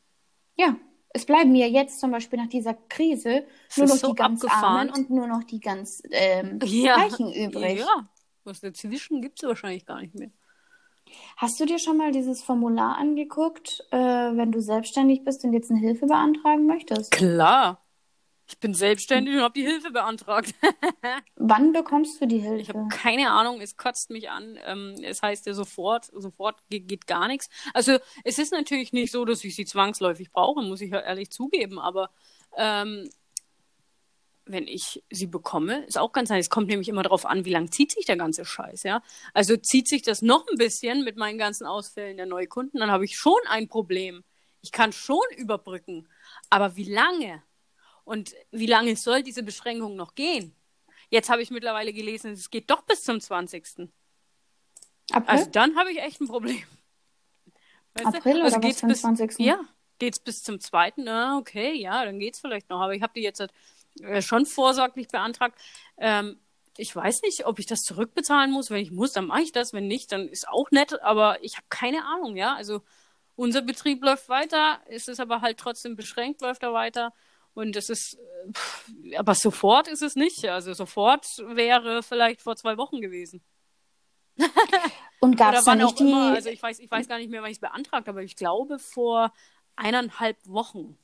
[0.56, 0.76] Ja.
[1.14, 4.90] Es bleiben ja jetzt zum Beispiel nach dieser Krise nur noch so die ganz abgefahren.
[4.90, 6.96] Armen und nur noch die ganz ähm, Ja.
[6.96, 7.80] Reichen übrig.
[7.80, 8.10] Ja,
[8.44, 10.32] was dazwischen gibt es wahrscheinlich gar nicht mehr.
[11.38, 15.72] Hast du dir schon mal dieses Formular angeguckt, äh, wenn du selbstständig bist und jetzt
[15.72, 17.12] eine Hilfe beantragen möchtest?
[17.12, 17.87] Klar.
[18.50, 20.54] Ich bin selbstständig und habe die Hilfe beantragt.
[21.36, 22.74] Wann bekommst du die Ich Hilfe?
[22.74, 24.58] habe keine Ahnung, es kotzt mich an.
[24.66, 27.50] Ähm, es heißt ja sofort, sofort geht, geht gar nichts.
[27.74, 31.30] Also es ist natürlich nicht so, dass ich sie zwangsläufig brauche, muss ich ja ehrlich
[31.30, 32.10] zugeben, aber
[32.56, 33.10] ähm,
[34.46, 36.46] wenn ich sie bekomme, ist auch ganz nice.
[36.46, 39.02] Es kommt nämlich immer darauf an, wie lang zieht sich der ganze Scheiß, ja.
[39.34, 43.04] Also zieht sich das noch ein bisschen mit meinen ganzen Ausfällen der Neukunden, dann habe
[43.04, 44.24] ich schon ein Problem.
[44.62, 46.08] Ich kann schon überbrücken.
[46.50, 47.44] Aber wie lange?
[48.08, 50.56] Und wie lange soll diese Beschränkung noch gehen?
[51.10, 53.90] Jetzt habe ich mittlerweile gelesen, es geht doch bis zum 20.
[55.12, 55.30] April?
[55.30, 56.64] Also dann habe ich echt ein Problem.
[57.96, 58.18] Weißt du?
[58.18, 59.40] April oder also was geht's bis, 20.?
[59.40, 59.60] Ja,
[60.00, 61.04] geht's bis zum zweiten.
[61.04, 62.80] Na, okay, ja, dann geht's vielleicht noch.
[62.80, 63.46] Aber ich habe die jetzt
[64.00, 65.60] äh, schon vorsorglich beantragt.
[65.98, 66.40] Ähm,
[66.78, 68.70] ich weiß nicht, ob ich das zurückbezahlen muss.
[68.70, 69.74] Wenn ich muss, dann mache ich das.
[69.74, 71.02] Wenn nicht, dann ist auch nett.
[71.02, 72.56] Aber ich habe keine Ahnung, ja.
[72.56, 72.84] Also
[73.36, 74.80] unser Betrieb läuft weiter.
[74.88, 77.12] Es ist aber halt trotzdem beschränkt, läuft er weiter.
[77.58, 78.20] Und es ist,
[79.04, 80.46] äh, aber sofort ist es nicht.
[80.46, 83.42] Also sofort wäre vielleicht vor zwei Wochen gewesen.
[85.22, 86.04] Und gab es da nicht die...
[86.04, 86.34] immer.
[86.36, 88.36] Also ich weiß, ich weiß gar nicht mehr, wann ich es beantragt habe, aber ich
[88.36, 89.34] glaube vor
[89.76, 91.00] eineinhalb Wochen,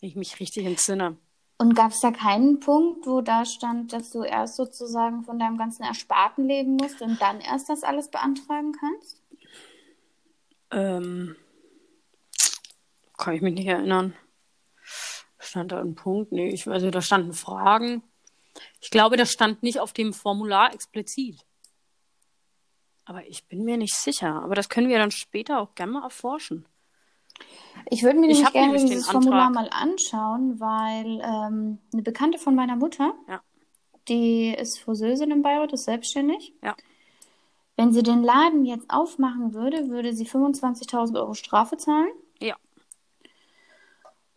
[0.00, 1.18] wenn ich mich richtig entsinne.
[1.58, 5.58] Und gab es da keinen Punkt, wo da stand, dass du erst sozusagen von deinem
[5.58, 9.22] ganzen Ersparten leben musst und dann erst das alles beantragen kannst?
[10.70, 11.36] Ähm,
[13.18, 14.14] kann ich mich nicht erinnern.
[15.40, 16.32] Stand da ein Punkt?
[16.32, 18.02] Nee, ich, also da standen Fragen.
[18.80, 21.40] Ich glaube, das stand nicht auf dem Formular explizit.
[23.04, 24.42] Aber ich bin mir nicht sicher.
[24.42, 26.66] Aber das können wir dann später auch gerne mal erforschen.
[27.88, 29.64] Ich würde mir Ich nämlich gerne dieses Formular Antrag.
[29.64, 33.40] mal anschauen, weil ähm, eine Bekannte von meiner Mutter, Ja.
[34.08, 36.52] die ist Friseurin in Bayreuth, ist selbstständig.
[36.62, 36.76] Ja.
[37.76, 42.10] Wenn sie den Laden jetzt aufmachen würde, würde sie 25.000 Euro Strafe zahlen.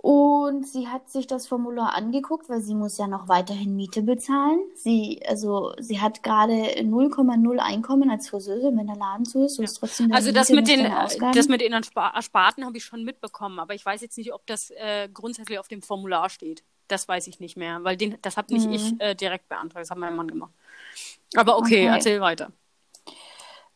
[0.04, 0.10] Ja.
[0.10, 4.60] Und sie hat sich das Formular angeguckt, weil sie muss ja noch weiterhin Miete bezahlen.
[4.76, 9.64] Sie, also, sie hat gerade 0,0 Einkommen als Friseuse, wenn der Laden zu ist, so
[9.64, 10.84] ist trotzdem Also das mit den,
[11.34, 14.46] das mit den Erspar- Ersparten habe ich schon mitbekommen, aber ich weiß jetzt nicht, ob
[14.46, 16.64] das äh, grundsätzlich auf dem Formular steht.
[16.90, 18.74] Das weiß ich nicht mehr, weil den, das habe nicht Mhm.
[18.74, 20.52] ich äh, direkt beantragt, das hat mein Mann gemacht.
[21.36, 21.96] Aber okay, Okay.
[21.96, 22.52] erzähl weiter.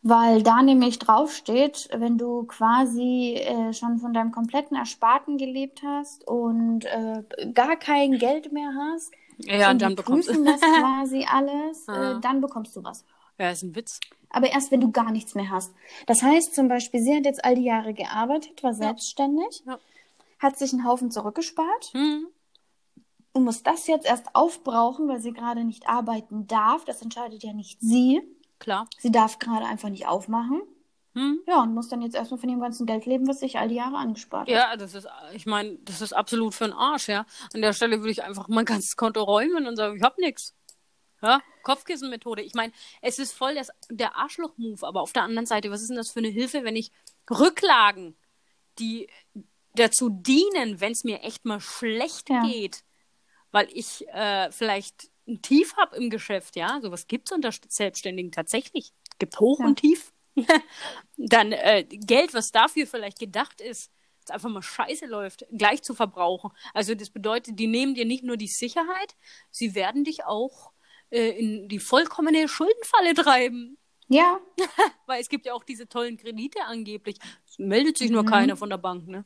[0.02, 6.26] Weil da nämlich draufsteht, wenn du quasi äh, schon von deinem kompletten Ersparten gelebt hast
[6.26, 10.44] und äh, gar kein Geld mehr hast, Ja, und dann bekommst du.
[10.44, 12.16] das quasi alles, Ah.
[12.16, 13.04] äh, dann bekommst du was.
[13.38, 13.98] Ja, ist ein Witz.
[14.30, 15.72] Aber erst, wenn du gar nichts mehr hast.
[16.06, 19.78] Das heißt zum Beispiel, sie hat jetzt all die Jahre gearbeitet, war selbstständig, Ja.
[20.38, 22.26] hat sich einen Haufen zurückgespart Hm.
[23.32, 26.84] und muss das jetzt erst aufbrauchen, weil sie gerade nicht arbeiten darf.
[26.84, 28.20] Das entscheidet ja nicht sie.
[28.58, 28.88] Klar.
[28.98, 30.62] Sie darf gerade einfach nicht aufmachen.
[31.14, 31.40] Hm.
[31.46, 33.76] Ja, und muss dann jetzt erstmal von dem ganzen Geld leben, was sich all die
[33.76, 34.48] Jahre angespart hat.
[34.48, 37.24] Ja, das ist, ich meine, das ist absolut für den Arsch, ja.
[37.54, 40.54] An der Stelle würde ich einfach mein ganzes Konto räumen und sagen, ich hab nix.
[41.20, 42.42] Ja, Kopfkissenmethode.
[42.42, 45.88] Ich meine, es ist voll das, der Arschloch-Move, aber auf der anderen Seite, was ist
[45.88, 46.92] denn das für eine Hilfe, wenn ich
[47.28, 48.16] Rücklagen,
[48.78, 49.08] die
[49.74, 52.42] dazu dienen, wenn es mir echt mal schlecht Ja.
[52.42, 52.84] geht,
[53.50, 58.32] weil ich äh, vielleicht ein Tief habe im Geschäft, ja, sowas gibt es unter Selbstständigen
[58.32, 58.92] tatsächlich.
[59.18, 59.66] Gibt Hoch Ja.
[59.66, 60.12] und Tief.
[61.16, 63.90] Dann äh, Geld, was dafür vielleicht gedacht ist,
[64.24, 66.50] dass einfach mal scheiße läuft, gleich zu verbrauchen.
[66.74, 69.16] Also das bedeutet, die nehmen dir nicht nur die Sicherheit,
[69.50, 70.72] sie werden dich auch
[71.10, 73.78] äh, in die vollkommene Schuldenfalle treiben.
[74.08, 74.40] Ja,
[75.06, 77.18] Weil es gibt ja auch diese tollen Kredite angeblich.
[77.46, 78.26] Es meldet sich nur Mhm.
[78.28, 79.24] keiner von der Bank, ne?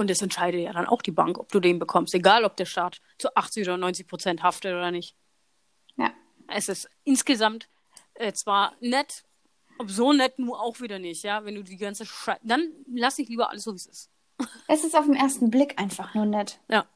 [0.00, 2.64] Und es entscheidet ja dann auch die Bank, ob du den bekommst, egal ob der
[2.64, 5.14] Staat zu 80 oder 90 Prozent haftet oder nicht.
[5.98, 6.10] ja.
[6.48, 7.68] Es ist insgesamt
[8.14, 9.24] äh, zwar nett,
[9.78, 11.44] aber so nett nur auch wieder nicht, ja.
[11.44, 12.40] Wenn du die ganze Scheiße.
[12.42, 14.10] Dann lass ich lieber alles so, wie es ist.
[14.68, 16.58] Es ist auf den ersten Blick einfach nur nett.
[16.68, 16.86] Ja.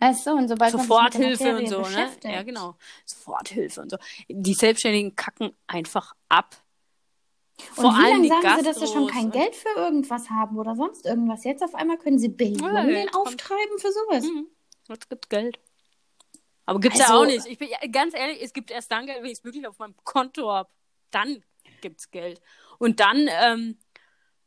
[0.00, 2.10] Weißt du, und sobald Soforthilfe und so, ne?
[2.24, 2.74] Ja, genau.
[3.04, 3.96] Soforthilfe und so.
[4.28, 6.56] Die Selbstständigen kacken einfach ab.
[7.76, 9.30] Und wie lange die sagen sie, dass sie schon kein?
[9.30, 11.44] Geld für irgendwas haben oder sonst irgendwas?
[11.44, 14.24] Jetzt auf einmal können sie Billionen Ja, auftreiben für sowas.
[14.24, 14.48] Mhm.
[14.88, 15.58] Jetzt gibt Geld.
[16.66, 17.46] Aber gibt's ja Also- auch nicht.
[17.46, 19.78] Ich bin ja, ganz ehrlich, es gibt erst dann Geld, wenn ich es wirklich auf
[19.78, 20.68] meinem Konto habe.
[21.10, 21.42] Dann
[21.80, 22.40] gibt's Geld.
[22.78, 23.78] Und dann ähm,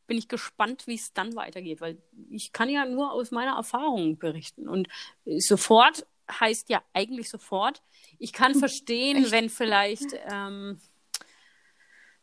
[0.07, 4.17] bin ich gespannt, wie es dann weitergeht, weil ich kann ja nur aus meiner Erfahrung
[4.17, 4.67] berichten.
[4.67, 4.87] Und
[5.25, 7.81] sofort heißt ja eigentlich sofort.
[8.19, 9.31] Ich kann verstehen, Echt?
[9.31, 10.79] wenn vielleicht ähm,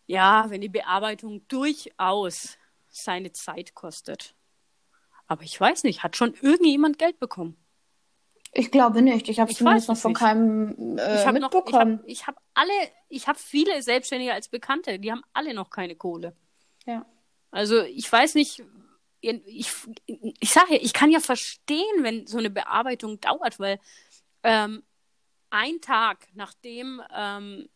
[0.07, 4.35] ja, wenn die Bearbeitung durchaus seine Zeit kostet.
[5.27, 7.57] Aber ich weiß nicht, hat schon irgendjemand Geld bekommen?
[8.53, 9.29] Ich glaube nicht.
[9.29, 10.21] Ich habe Ich zumindest noch es von nicht.
[10.21, 11.99] keinem äh, ich habe noch, ich mitbekommen.
[11.99, 12.73] habe hab alle,
[13.09, 16.37] ich habe viele Selbstständige als Bekannte, die haben alle noch keine Kohle.
[16.87, 17.05] ja.
[17.51, 18.64] Also ich weiß nicht,
[19.21, 19.71] ich,
[20.07, 23.79] ich sage ja, ich kann ja verstehen, wenn so eine Bearbeitung dauert, weil
[24.43, 24.83] ähm,
[25.51, 27.69] ein Tag nachdem ähm,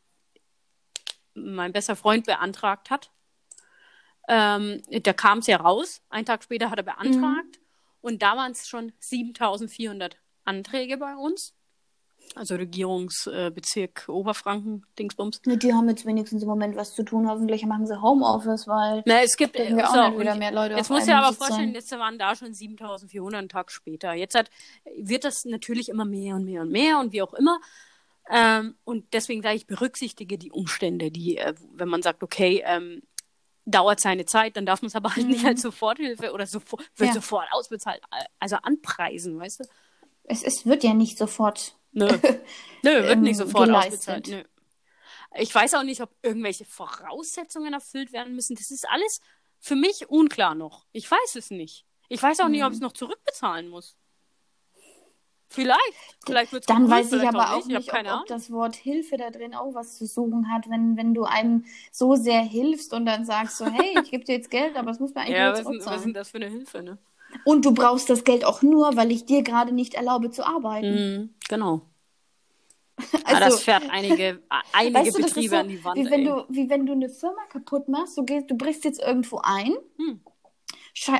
[1.45, 3.11] mein bester Freund beantragt hat,
[4.29, 7.61] ähm, da kam es ja raus, ein Tag später hat er beantragt
[8.01, 11.55] und da waren es schon 7400 Anträge bei uns.
[12.35, 15.41] Also Regierungsbezirk Oberfranken, Dingsbums.
[15.47, 17.29] Nee, Die haben jetzt wenigstens im Moment was zu tun.
[17.29, 20.75] Hoffentlich machen sie Homeoffice, weil Na, es gibt kriegen wir so, auch wieder mehr Leute
[20.75, 21.75] Jetzt dir einem aber vorstellen, sein.
[21.75, 24.13] jetzt waren da schon 7400 einen Tag später.
[24.13, 24.51] Jetzt hat,
[24.99, 27.61] wird das natürlich immer mehr und mehr und mehr und wie auch immer.
[28.31, 33.03] Ähm, und deswegen sage ich, berücksichtige die Umstände, die, äh, wenn man sagt, okay, ähm,
[33.65, 35.33] dauert seine Zeit, dann darf man es aber halt mhm.
[35.33, 37.15] nicht als Soforthilfe oder sofort, wird ja.
[37.15, 38.03] sofort ausbezahlt,
[38.39, 39.65] also anpreisen, weißt du?
[40.25, 41.77] Es, es wird ja nicht sofort.
[41.93, 42.07] Nö,
[42.83, 44.09] Nö wird nicht sofort geleistet.
[44.09, 44.29] ausbezahlt.
[44.29, 44.43] Nö.
[45.37, 48.57] Ich weiß auch nicht, ob irgendwelche Voraussetzungen erfüllt werden müssen.
[48.57, 49.21] Das ist alles
[49.59, 50.87] für mich unklar noch.
[50.93, 51.85] Ich weiß es nicht.
[52.09, 52.53] Ich weiß auch mhm.
[52.53, 53.97] nicht, ob ich es noch zurückbezahlen muss.
[55.49, 55.81] Vielleicht.
[56.27, 59.31] Vielleicht wird's Dann gut, weiß ich aber auch nicht, ob, ob, das Wort Hilfe da
[59.31, 63.25] drin auch was zu suchen hat, wenn, wenn du einem so sehr hilfst und dann
[63.25, 65.65] sagst so, hey, ich gebe dir jetzt Geld, aber es muss mir eigentlich ja, was,
[65.65, 66.99] sind, was ist denn das für eine Hilfe, ne?
[67.45, 70.95] Und du brauchst das Geld auch nur, weil ich dir gerade nicht erlaube zu arbeiten.
[70.95, 71.83] Mhm, genau.
[72.97, 75.99] Also, ah, das fährt einige, einige weißt du, Betriebe so, an die Wand.
[75.99, 79.01] Wie wenn, du, wie wenn du eine Firma kaputt machst, du, gehst, du brichst jetzt
[79.01, 80.21] irgendwo ein, hm.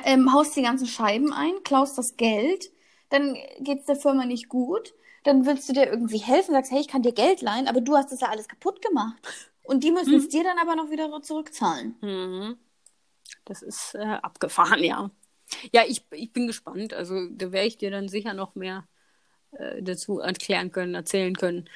[0.05, 2.71] ähm, haust die ganzen Scheiben ein, klaust das Geld,
[3.09, 4.93] dann geht es der Firma nicht gut,
[5.23, 7.95] dann willst du dir irgendwie helfen, sagst, hey, ich kann dir Geld leihen, aber du
[7.95, 9.17] hast das ja alles kaputt gemacht.
[9.63, 11.95] Und die müssen es dir dann aber noch wieder zurückzahlen.
[12.01, 12.57] Mhm.
[13.45, 15.11] Das ist äh, abgefahren, ja.
[15.71, 16.93] Ja, ich, ich bin gespannt.
[16.93, 18.87] Also da werde ich dir dann sicher noch mehr
[19.51, 21.69] äh, dazu erklären können, erzählen können.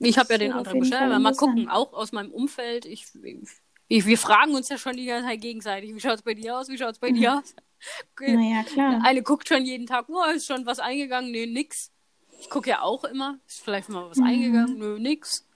[0.00, 2.86] Ich habe ja den Antrag gestellt, mal gucken, auch aus meinem Umfeld.
[2.86, 3.06] Ich,
[3.88, 6.56] ich, wir fragen uns ja schon die ganze Zeit gegenseitig, wie schaut es bei dir
[6.56, 7.38] aus, wie schaut es bei dir mhm.
[7.38, 7.54] aus?
[8.20, 9.00] Naja, klar.
[9.04, 11.30] Eine guckt schon jeden Tag, oh, ist schon was eingegangen?
[11.30, 11.90] Nee, nix.
[12.40, 14.24] Ich gucke ja auch immer, ist vielleicht mal was mhm.
[14.24, 14.78] eingegangen?
[14.78, 15.46] Nö, nix.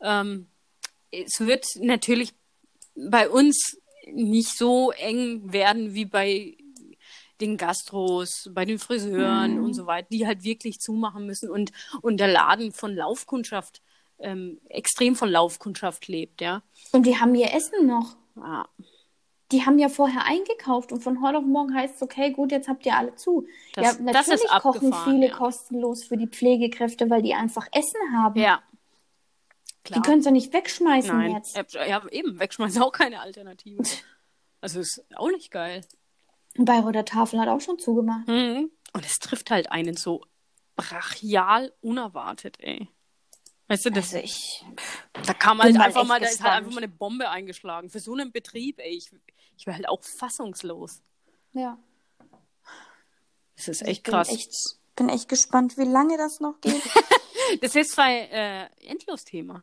[0.00, 0.46] Ähm,
[1.10, 2.32] es wird natürlich
[2.94, 3.78] bei uns
[4.12, 6.56] nicht so eng werden wie bei
[7.40, 9.64] den Gastros, bei den Friseuren mhm.
[9.64, 13.82] und so weiter, die halt wirklich zumachen müssen und, und der Laden von Laufkundschaft
[14.18, 16.62] ähm, extrem von Laufkundschaft lebt, ja.
[16.92, 18.16] Und die haben ihr Essen noch.
[18.36, 18.68] Ja
[19.52, 22.68] die haben ja vorher eingekauft und von heute auf morgen heißt es, okay, gut, jetzt
[22.68, 23.46] habt ihr alle zu.
[23.74, 25.36] Das, ja, natürlich kochen viele ja.
[25.36, 28.40] kostenlos für die Pflegekräfte, weil die einfach Essen haben.
[28.40, 28.62] Ja.
[29.82, 30.00] Klar.
[30.00, 31.32] Die können es ja nicht wegschmeißen Nein.
[31.32, 31.56] jetzt.
[31.74, 33.82] Ja, eben, wegschmeißen ist auch keine Alternative.
[34.60, 35.82] also ist auch nicht geil.
[36.56, 38.28] Bayreuther Tafel hat auch schon zugemacht.
[38.28, 38.70] Mhm.
[38.92, 40.22] Und es trifft halt einen so
[40.76, 42.88] brachial unerwartet, ey.
[43.68, 44.64] Weißt du, das, also ich,
[45.24, 47.88] da kam halt einfach mal, da ist halt einfach mal eine Bombe eingeschlagen.
[47.88, 49.10] Für so einen Betrieb, ey, ich,
[49.60, 51.02] ich wäre halt auch fassungslos.
[51.52, 51.78] Ja.
[53.56, 54.30] Das ist echt ich krass.
[54.30, 54.54] Echt,
[54.96, 56.82] bin echt gespannt, wie lange das noch geht.
[57.60, 59.62] das ist zwar äh, Endlos-Thema.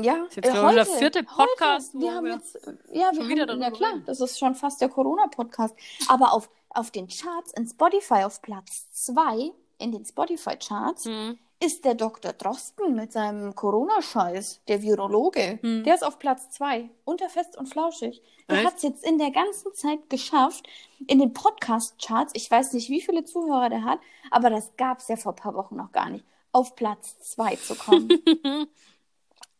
[0.00, 1.92] Ja, das ist jetzt, äh, heute, der vierte Podcast.
[1.92, 2.02] Heute.
[2.02, 2.54] Wir haben wir jetzt,
[2.92, 5.76] ja, wir wieder haben, ja klar, das ist schon fast der Corona-Podcast.
[6.08, 11.84] Aber auf, auf den Charts in Spotify auf Platz 2 in den Spotify-Charts mhm ist
[11.84, 12.32] der Dr.
[12.32, 15.58] Drosten mit seinem Corona-Scheiß, der Virologe.
[15.62, 15.84] Hm.
[15.84, 18.22] Der ist auf Platz zwei, unter Fest und Flauschig.
[18.48, 20.66] Der hat es jetzt in der ganzen Zeit geschafft,
[21.06, 25.08] in den Podcast-Charts, ich weiß nicht, wie viele Zuhörer der hat, aber das gab es
[25.08, 28.08] ja vor ein paar Wochen noch gar nicht, auf Platz zwei zu kommen.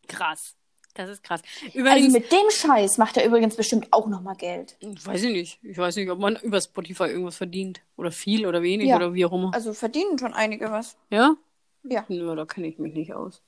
[0.07, 0.55] krass.
[0.93, 1.41] Das ist krass.
[1.63, 4.75] Also übrigens, also mit dem Scheiß macht er übrigens bestimmt auch nochmal Geld.
[4.81, 5.59] Weiß ich nicht.
[5.63, 7.81] Ich weiß nicht, ob man über Spotify irgendwas verdient.
[7.95, 8.97] Oder viel oder wenig ja.
[8.97, 9.53] oder wie auch immer.
[9.53, 10.97] Also verdienen schon einige was.
[11.09, 11.35] Ja?
[11.83, 12.05] Ja.
[12.07, 13.41] Nur da kenne ich mich nicht aus.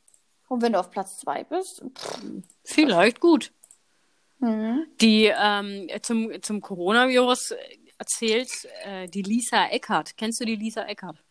[0.47, 1.83] Und wenn du auf Platz 2 bist?
[1.97, 2.19] Pff.
[2.63, 3.51] Vielleicht gut.
[4.39, 4.85] Mhm.
[4.99, 7.53] Die ähm, zum, zum Coronavirus
[7.97, 8.49] erzählt
[8.83, 10.17] äh, die Lisa Eckert.
[10.17, 11.23] Kennst du die Lisa Eckert?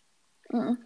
[0.48, 0.78] Mhm.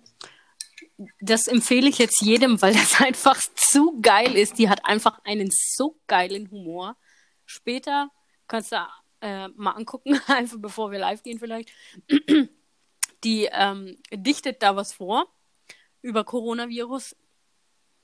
[1.20, 4.58] Das empfehle ich jetzt jedem, weil das einfach zu geil ist.
[4.58, 6.96] Die hat einfach einen so geilen Humor.
[7.44, 8.10] Später
[8.48, 8.76] kannst du
[9.20, 11.70] äh, mal angucken, einfach bevor wir live gehen vielleicht.
[13.24, 15.26] Die ähm, dichtet da was vor
[16.06, 17.16] über Coronavirus.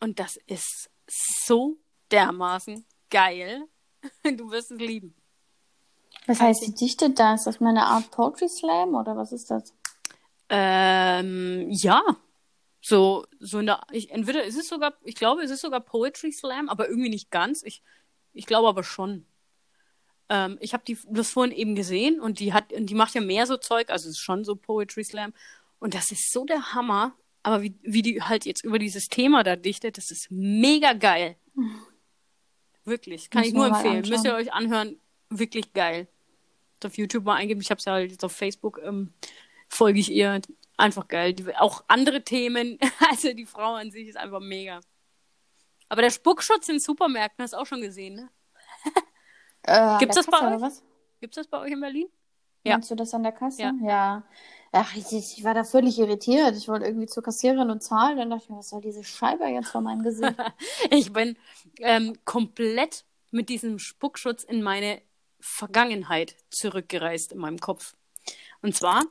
[0.01, 1.79] Und das ist so
[2.11, 3.69] dermaßen geil.
[4.25, 5.15] Du wirst es lieben.
[6.27, 7.35] Was heißt, sie dichtet da?
[7.35, 9.73] Ist das mal eine Art Poetry Slam oder was ist das?
[10.49, 12.03] Ähm, ja.
[12.81, 16.69] So, so eine, ich, entweder ist es sogar, ich glaube, es ist sogar Poetry Slam,
[16.69, 17.63] aber irgendwie nicht ganz.
[17.63, 17.85] Ich,
[18.33, 19.25] ich glaube aber schon.
[20.29, 23.47] Ähm, ich habe die das vorhin eben gesehen und die hat, die macht ja mehr
[23.47, 25.33] so Zeug, also es ist schon so Poetry Slam.
[25.79, 27.15] Und das ist so der Hammer.
[27.43, 31.37] Aber wie, wie die halt jetzt über dieses Thema da dichtet, das ist mega geil.
[32.85, 33.31] Wirklich.
[33.31, 34.05] Kann ich nur empfehlen.
[34.09, 35.01] Müsst ihr euch anhören.
[35.29, 36.09] Wirklich geil.
[36.85, 37.61] Auf YouTube mal eingeben.
[37.61, 39.13] Ich habe es ja halt jetzt auf Facebook, ähm,
[39.69, 40.41] folge ich ihr.
[40.77, 41.33] Einfach geil.
[41.33, 42.79] Die, auch andere Themen.
[43.11, 44.81] Also die Frau an sich ist einfach mega.
[45.89, 48.31] Aber der Spuckschutz in Supermärkten hast du auch schon gesehen, ne?
[49.65, 50.73] Äh, Gibt's das bei euch?
[51.21, 52.09] Gibt's das bei euch in Berlin?
[52.65, 52.97] Meinst ja.
[52.97, 53.63] du das an der Kasse?
[53.63, 53.73] Ja.
[53.83, 54.25] ja.
[54.75, 56.57] Ach, ich, ich war da völlig irritiert.
[56.57, 58.17] Ich wollte irgendwie zur Kassiererin und zahlen.
[58.17, 60.35] Dann dachte ich mir, was soll diese Scheibe jetzt vor meinem Gesicht?
[60.91, 61.37] ich bin
[61.81, 65.03] ähm, komplett mit diesem Spuckschutz in meine
[65.41, 67.95] Vergangenheit zurückgereist in meinem Kopf.
[68.63, 69.03] Und zwar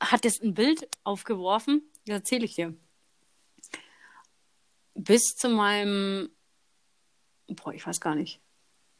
[0.00, 2.74] hat es ein Bild aufgeworfen, das erzähle ich dir.
[4.94, 6.30] bis zu meinem,
[7.48, 8.40] boah, ich weiß gar nicht,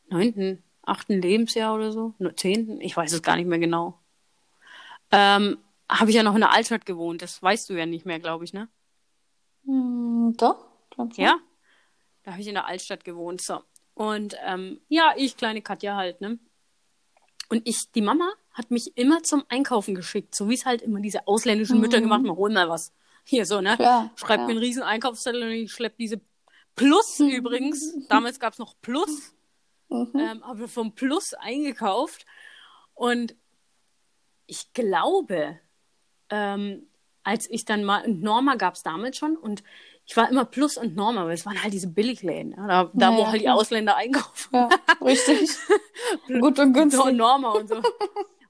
[0.09, 3.99] neunten, achten Lebensjahr oder so, zehnten, ich weiß es gar nicht mehr genau.
[5.11, 7.23] Ähm, habe ich ja noch in der Altstadt gewohnt.
[7.23, 8.69] Das weißt du ja nicht mehr, glaube ich, ne?
[9.65, 11.25] Hm, doch, glaub schon.
[11.25, 11.39] Ja?
[12.23, 13.41] Da habe ich in der Altstadt gewohnt.
[13.41, 13.61] So.
[13.95, 16.39] Und ähm, ja, ich, kleine Katja halt, ne?
[17.49, 21.01] Und ich, die Mama hat mich immer zum Einkaufen geschickt, so wie es halt immer
[21.01, 22.93] diese ausländischen Mütter gemacht haben, hol mal was.
[23.25, 23.77] Hier so, ne?
[23.77, 24.47] Klar, Schreibt klar.
[24.47, 26.21] mir einen riesen Einkaufszettel und ich schlepp diese
[26.75, 28.07] Plus übrigens.
[28.09, 29.35] Damals gab's noch Plus.
[29.89, 30.11] Mhm.
[30.15, 32.27] Ähm, habe vom Plus eingekauft.
[32.95, 33.35] Und
[34.49, 35.61] ich glaube,
[36.31, 36.89] ähm,
[37.23, 39.63] als ich dann mal, und Norma gab's damals schon und
[40.05, 43.11] ich war immer Plus und Norma, weil es waren halt diese Billigläden, ja, da, da
[43.11, 43.49] Ja, wo halt die.
[43.49, 44.49] Ausländer einkaufen.
[44.55, 44.69] Ja,
[45.03, 45.51] richtig.
[46.41, 47.01] Gut und günstig.
[47.05, 47.83] So Norma und so.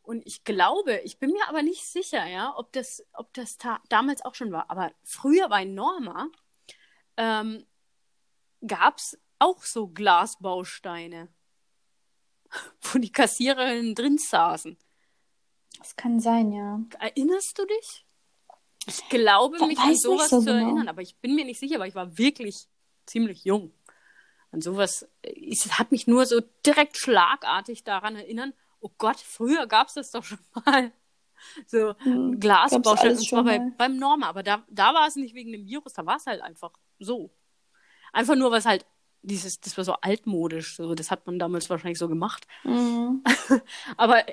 [0.02, 3.82] Und ich glaube, ich bin mir aber nicht sicher, ja, ob das, ob das ta-
[3.90, 4.70] damals auch schon war.
[4.70, 6.28] Aber früher bei Norma
[7.18, 7.66] ähm,
[8.66, 11.28] gab es auch so Glasbausteine,
[12.80, 14.78] wo die Kassiererinnen drin saßen.
[15.78, 16.80] Das kann sein, ja.
[16.98, 18.04] Erinnerst du dich?
[18.86, 20.64] Ich glaube, mich an sowas so zu genau.
[20.64, 22.66] erinnern, aber ich bin mir nicht sicher, weil ich war wirklich
[23.06, 23.72] ziemlich jung.
[24.50, 29.66] An sowas, äh, es hat mich nur so direkt schlagartig daran erinnern, oh Gott, früher
[29.66, 30.92] gab es das doch schon mal.
[31.68, 35.52] So Hm, alles und zwar bei, beim Norma, aber da, da war es nicht wegen
[35.52, 37.30] dem Virus, da war es halt einfach so.
[38.12, 38.84] Einfach nur, was halt
[39.22, 42.48] dieses, das war so altmodisch, so, das hat man damals wahrscheinlich so gemacht.
[42.64, 43.22] Mhm.
[43.96, 44.24] Aber,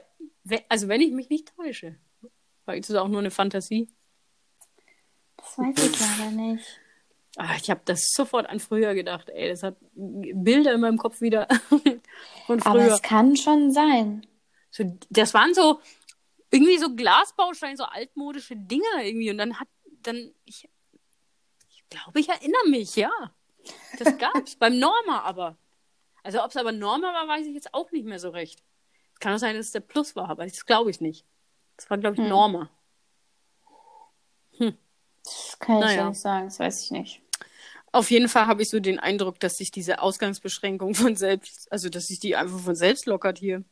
[0.69, 1.95] also wenn ich mich nicht täusche,
[2.67, 3.87] ist es auch nur eine Fantasie.
[5.37, 6.79] Das weiß ich leider nicht.
[7.37, 11.19] Ah, ich habe das sofort an früher gedacht, ey, das hat Bilder in meinem Kopf
[11.19, 11.47] wieder
[12.47, 12.93] von Aber früher.
[12.93, 14.25] es kann schon sein.
[14.71, 15.81] So, das waren so
[16.49, 19.29] irgendwie so Glasbausteine, so altmodische Dinger irgendwie.
[19.31, 19.67] Und dann hat
[20.01, 20.69] dann ich,
[21.69, 23.11] ich glaube, ich erinnere mich, ja.
[23.99, 25.57] Das gab's beim Norma aber.
[26.23, 28.63] Also ob es aber Norma war, weiß ich jetzt auch nicht mehr so recht.
[29.19, 31.25] Kann auch sein, dass es der Plus war, aber das glaube ich nicht.
[31.77, 32.29] Das war, glaube ich, Hm.
[32.29, 32.69] Norma.
[35.23, 35.97] Das kann ich Naja.
[35.97, 37.21] ja nicht sagen, das weiß ich nicht.
[37.91, 41.89] Auf jeden Fall habe ich so den Eindruck, dass sich diese Ausgangsbeschränkung von selbst, also
[41.89, 43.63] dass sich die einfach von selbst lockert hier.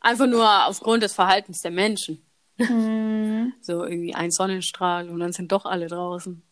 [0.00, 2.24] Einfach nur aufgrund des Verhaltens der Menschen.
[2.58, 3.52] Hm.
[3.60, 6.42] So irgendwie ein Sonnenstrahl und dann sind doch alle draußen.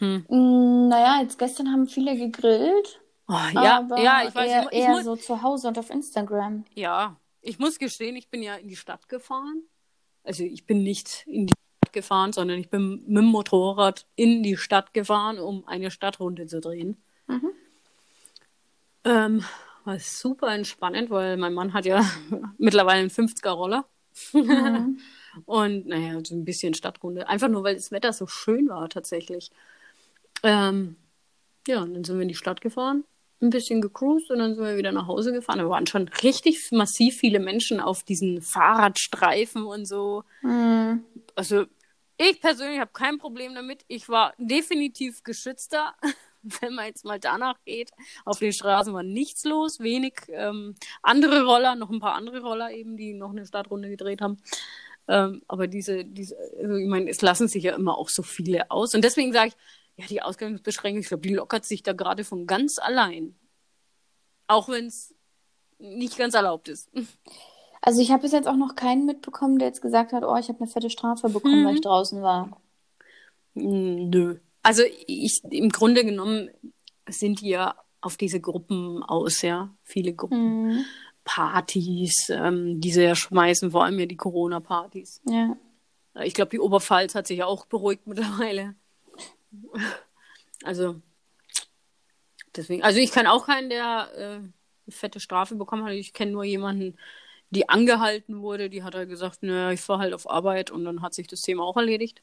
[0.00, 3.00] Mm, Naja, jetzt gestern haben viele gegrillt.
[3.28, 5.78] Oh, ja, aber ja, ich weiß, eher, ich, ich eher muss, so zu Hause und
[5.78, 6.64] auf Instagram.
[6.74, 9.62] ja, ich muss gestehen, ich bin ja in die Stadt gefahren.
[10.24, 14.42] Also ich bin nicht in die Stadt gefahren, sondern ich bin mit dem Motorrad in
[14.42, 17.02] die Stadt gefahren, um eine Stadtrunde zu drehen.
[17.26, 17.50] Mhm.
[19.04, 19.44] Ähm,
[19.84, 22.04] war super entspannend, weil mein Mann hat ja
[22.58, 23.86] mittlerweile einen 50er-Roller.
[24.32, 24.98] Mhm.
[25.46, 27.28] Und naja, so ein bisschen Stadtrunde.
[27.28, 29.50] Einfach nur, weil das Wetter so schön war tatsächlich.
[30.42, 30.96] Ähm,
[31.68, 33.04] ja, und dann sind wir in die Stadt gefahren,
[33.40, 35.58] ein bisschen gecruised und dann sind wir wieder nach Hause gefahren.
[35.58, 40.24] Da waren schon richtig massiv viele Menschen auf diesen Fahrradstreifen und so.
[40.40, 41.04] Hm.
[41.34, 41.66] Also
[42.16, 43.84] ich persönlich habe kein Problem damit.
[43.86, 45.94] Ich war definitiv geschützter,
[46.42, 47.92] wenn man jetzt mal danach geht.
[48.24, 52.72] Auf den Straßen war nichts los, wenig ähm, andere Roller, noch ein paar andere Roller
[52.72, 54.38] eben, die noch eine Stadtrunde gedreht haben.
[55.06, 58.70] Ähm, aber diese, diese, also ich meine, es lassen sich ja immer auch so viele
[58.70, 58.94] aus.
[58.94, 59.56] Und deswegen sage ich,
[59.98, 63.34] ja, die Ausgangsbeschränkung, ich glaube, die lockert sich da gerade von ganz allein.
[64.46, 65.14] Auch wenn es
[65.78, 66.88] nicht ganz erlaubt ist.
[67.82, 70.48] Also ich habe bis jetzt auch noch keinen mitbekommen, der jetzt gesagt hat, oh, ich
[70.48, 71.66] habe eine fette Strafe bekommen, Mhm.
[71.66, 72.60] weil ich draußen war.
[73.54, 74.38] Nö.
[74.62, 76.50] Also ich, im Grunde genommen
[77.08, 79.74] sind die ja auf diese Gruppen aus, ja.
[79.82, 80.70] Viele Gruppen.
[80.70, 80.84] Hm.
[81.24, 85.20] Partys, ähm, die sie ja schmeißen, vor allem ja die Corona-Partys.
[85.28, 85.56] Ja.
[86.22, 88.74] Ich glaube, die Oberpfalz hat sich ja auch beruhigt mittlerweile.
[90.64, 91.00] Also,
[92.56, 94.52] deswegen, also ich kann auch keinen, der äh, eine
[94.88, 95.92] fette Strafe bekommen hat.
[95.92, 96.98] Ich kenne nur jemanden,
[97.50, 101.00] die angehalten wurde, die hat halt gesagt, naja, ich fahre halt auf Arbeit und dann
[101.00, 102.22] hat sich das Thema auch erledigt.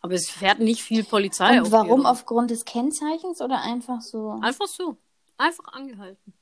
[0.00, 2.06] Aber es fährt nicht viel Polizei Und auf warum?
[2.06, 4.38] Aufgrund des Kennzeichens oder einfach so?
[4.40, 4.96] Einfach so.
[5.36, 6.32] Einfach angehalten.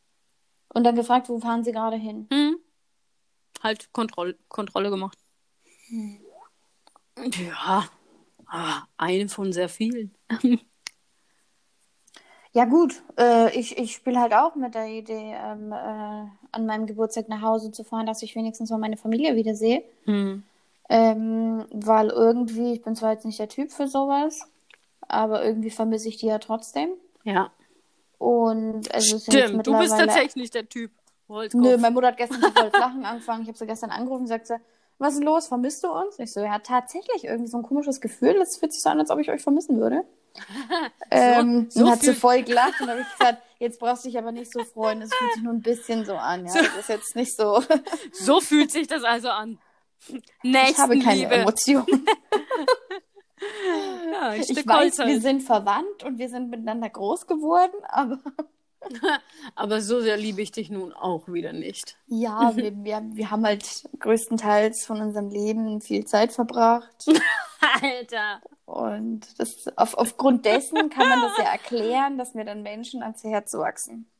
[0.69, 2.29] Und dann gefragt, wo fahren Sie gerade hin?
[2.33, 2.59] Hm.
[3.63, 5.19] Halt Kontroll Kontrolle gemacht.
[5.89, 6.21] Hm.
[7.17, 7.89] Ja,
[8.49, 10.15] ah, eine von sehr vielen.
[12.53, 15.77] Ja gut, äh, ich, ich spiele halt auch mit der Idee, ähm, äh,
[16.51, 19.85] an meinem Geburtstag nach Hause zu fahren, dass ich wenigstens mal meine Familie wiedersehe.
[20.07, 20.43] Hm.
[20.89, 24.41] Ähm, weil irgendwie, ich bin zwar jetzt nicht der Typ für sowas,
[25.03, 26.89] aber irgendwie vermisse ich die ja trotzdem.
[27.23, 27.53] Ja,
[28.17, 29.67] Und es ist jetzt stimmt.
[29.67, 30.91] Du bist tatsächlich nicht der Typ.
[31.29, 31.63] Holzkopf.
[31.63, 33.43] Nö, meine Mutter hat gestern voll Lachen angefangen.
[33.43, 34.61] Ich habe sie gestern angerufen und sagte,
[34.99, 35.49] was ist los?
[35.49, 36.19] Vermisst du uns?
[36.19, 38.35] Ich so, ja, tatsächlich irgendwie so ein komisches Gefühl.
[38.35, 40.05] Das fühlt sich so an, als ob ich euch vermissen würde.
[41.11, 44.19] ähm, so und hat sie voll gelacht und habe ich gesagt, jetzt brauchst du dich
[44.19, 45.03] aber nicht so freuen.
[45.03, 46.47] Es fühlt sich nur ein bisschen so an.
[46.47, 47.63] Ja, das ist jetzt nicht so.
[48.13, 49.59] So fühlt sich das also an.
[50.09, 50.15] Ich
[50.79, 51.35] habe keine Nächstenliebe.
[51.35, 51.87] Emotionen.
[54.13, 58.19] Ja, Ich Stück weiß, wir sind verwandt und wir sind miteinander groß geworden, aber
[59.55, 61.99] Aber so sehr liebe ich dich nun auch wieder nicht.
[62.07, 67.07] ja, wir, wir, wir haben halt größtenteils von unserem Leben viel Zeit verbracht.
[67.83, 68.41] Alter.
[68.67, 73.25] Und das, auf, aufgrund dessen kann man das ja erklären, dass mir dann Menschen ans
[73.25, 74.11] Herz wachsen.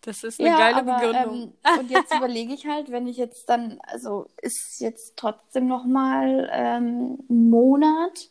[0.00, 1.44] Das ist eine Ja, geile aber Begründung.
[1.44, 5.84] ähm, und jetzt überlege ich halt, wenn ich jetzt dann, also ist jetzt trotzdem noch
[5.84, 8.30] mal ähm, ein Monat,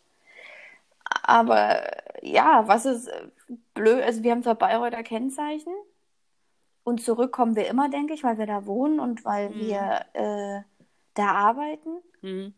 [1.27, 1.83] aber
[2.23, 3.27] ja, was ist äh,
[3.73, 5.73] blöd, also wir haben zwar Bayreuther Kennzeichen
[6.83, 9.59] und zurückkommen wir immer, denke ich, weil wir da wohnen und weil Mhm.
[9.59, 10.61] wir äh,
[11.13, 11.97] da arbeiten.
[12.21, 12.53] Hm.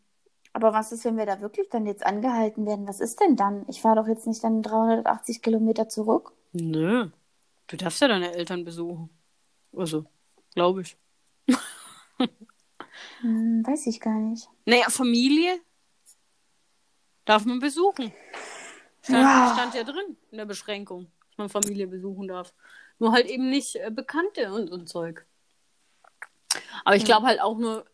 [0.54, 2.88] Aber was ist, wenn wir da wirklich dann jetzt angehalten werden?
[2.88, 3.66] Was ist denn dann?
[3.68, 6.34] Ich fahre doch jetzt nicht dann 380 Kilometer zurück.
[6.54, 7.10] Nö.
[7.68, 9.10] Du darfst ja deine Eltern besuchen.
[9.76, 10.06] Also,
[10.54, 10.98] glaube ich.
[13.22, 14.50] Hm, weiß ich gar nicht.
[14.66, 15.60] Naja, Familie
[17.26, 18.12] darf man besuchen.
[19.10, 19.54] Stand Ja.
[19.54, 22.54] stand ja drin in der Beschränkung, dass man Familie besuchen darf.
[23.00, 25.26] Nur halt eben nicht äh, Bekannte und so ein Zeug.
[26.84, 27.86] Aber ich glaube halt auch nur,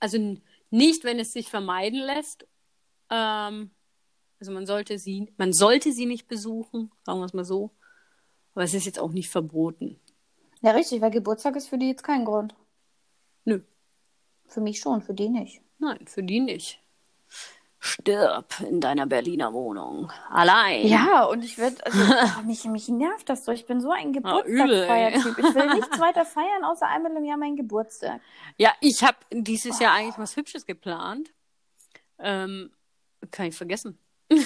[0.00, 0.38] also
[0.70, 2.46] nicht, wenn es sich vermeiden lässt.
[3.10, 3.70] Ähm,
[4.40, 7.70] also man sollte sie, man sollte sie nicht besuchen, sagen wir es mal so.
[8.54, 9.98] Aber es ist jetzt auch nicht verboten.
[10.60, 12.54] Ja, richtig, weil Geburtstag ist für die jetzt kein Grund.
[13.44, 13.60] Nö,
[14.46, 15.60] Für mich schon, für die nicht.
[15.78, 16.80] nein, für die nicht.
[17.84, 20.10] Stirb in deiner Berliner Wohnung.
[20.30, 20.86] Allein.
[20.86, 23.52] Ja, und ich würde, also oh, mich, mich nervt das so.
[23.52, 24.40] Ich bin so ein Ah.
[24.40, 25.38] Geburtstagsfeiertyp.
[25.38, 28.20] ich will nichts weiter feiern, außer einmal im Jahr meinen Geburtstag.
[28.56, 31.32] Ja, ich habe dieses Jahr eigentlich was Hübsches geplant.
[32.18, 32.70] Ähm,
[33.30, 33.98] kann ich vergessen.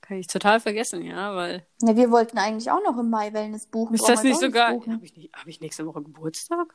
[0.00, 1.64] Kann ich total vergessen, ja, weil.
[1.80, 3.94] Ja, wir wollten eigentlich auch noch im Mai Wellness buchen.
[3.94, 4.74] Ist das nicht jetzt so auch geil?
[4.74, 4.94] buchen.
[4.94, 6.74] Habe ich, nicht- hab ich nächste Woche Geburtstag?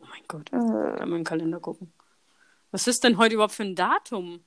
[0.00, 0.48] Oh mein Gott.
[0.52, 1.92] Äh, Kann man in den Kalender gucken.
[2.70, 4.44] Was ist denn heute überhaupt für ein Datum?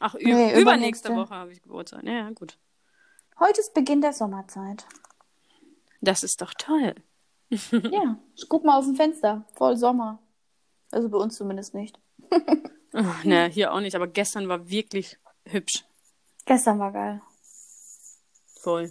[0.00, 1.14] Ach, Nee, übernächste übernächste.
[1.14, 2.02] Woche habe ich Geburtstag.
[2.04, 2.58] Ja, ja, gut.
[3.38, 4.86] heute ist Beginn der Sommerzeit.
[6.00, 6.94] Das ist doch toll.
[7.50, 9.44] ja, ich guck mal aus dem Fenster.
[9.54, 10.18] Voll Sommer.
[10.90, 11.98] Also bei uns zumindest nicht.
[12.92, 15.84] Oh, ne, hier auch nicht, aber gestern war wirklich hübsch.
[16.44, 17.22] Gestern war geil.
[18.60, 18.90] Voll.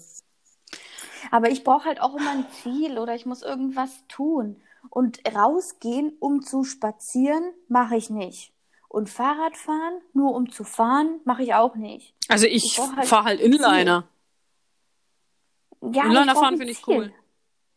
[1.32, 4.62] Aber ich brauche halt auch immer ein Ziel oder ich muss irgendwas tun.
[4.90, 8.54] Und rausgehen, um zu spazieren, mache ich nicht.
[8.90, 12.16] Und Fahrrad fahren, nur um zu fahren, mache ich auch nicht.
[12.28, 14.08] Also Ich ich halt fahre halt Inliner.
[15.82, 17.14] Ja, Inliner fahren finde ich cool.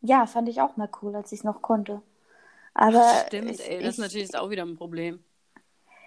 [0.01, 2.03] Ja, fand ich auch mal cool, als ich es noch konnte.
[2.75, 5.23] Aber Stimmt, ich, ey, das ist ich, natürlich jetzt auch wieder ein Problem.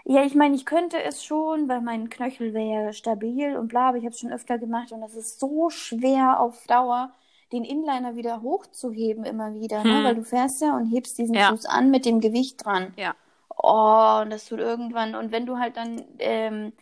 [0.06, 3.98] Ja, ich meine, ich könnte es schon, weil mein Knöchel wäre stabil und bla, aber
[3.98, 7.14] ich habe es schon öfter gemacht und das ist so schwer auf Dauer,
[7.52, 9.98] den Inliner wieder hochzuheben immer wieder, ne?
[9.98, 10.04] Hm.
[10.04, 11.50] Weil du fährst ja und hebst diesen Ja.
[11.50, 12.94] Fuß an mit dem Gewicht dran.
[12.98, 13.16] Ja.
[13.58, 16.74] Oh, und das tut irgendwann, und wenn du halt dann ähm,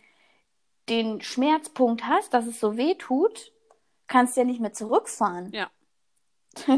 [0.88, 3.52] den Schmerzpunkt hast, dass es so weh tut,
[4.06, 5.52] kannst du ja nicht mehr zurückfahren.
[5.52, 5.70] Ja.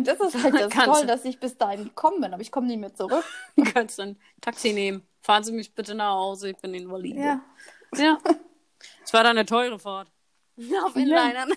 [0.04, 1.06] Das ist halt das Toll, du.
[1.06, 3.24] dass ich bis dahin gekommen bin, aber ich komme nicht mehr zurück.
[3.56, 5.06] Du kannst dann Taxi nehmen.
[5.20, 7.20] Fahren Sie mich bitte nach Hause, ich bin invalide.
[7.20, 7.40] Ja.
[7.94, 8.18] Ja.
[9.04, 10.08] Es war dann eine teure Fahrt.
[10.84, 11.52] Auf Inlinern.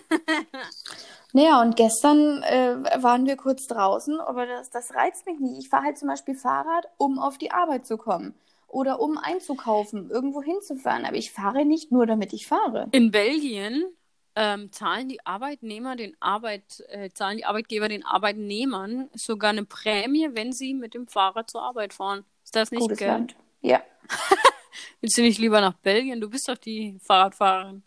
[1.32, 5.58] Naja, und gestern äh, waren wir kurz draußen, aber das, das reizt mich nicht.
[5.58, 8.34] Ich fahre halt zum Beispiel Fahrrad, um auf die Arbeit zu kommen
[8.68, 11.04] oder um einzukaufen, irgendwo hinzufahren.
[11.04, 12.88] Aber ich fahre nicht nur, damit ich fahre.
[12.92, 13.84] In Belgien
[14.36, 20.28] ähm, zahlen die Arbeitnehmer den Arbeit, äh, zahlen die Arbeitgeber den Arbeitnehmern sogar eine Prämie,
[20.32, 22.24] wenn sie mit dem Fahrrad zur Arbeit fahren.
[22.44, 23.08] Ist das nicht Gutes geil?
[23.08, 23.36] Land.
[23.60, 23.82] Ja,
[25.00, 26.20] Willst du nicht lieber nach Belgien?
[26.20, 27.82] Du bist doch die Fahrradfahrerin.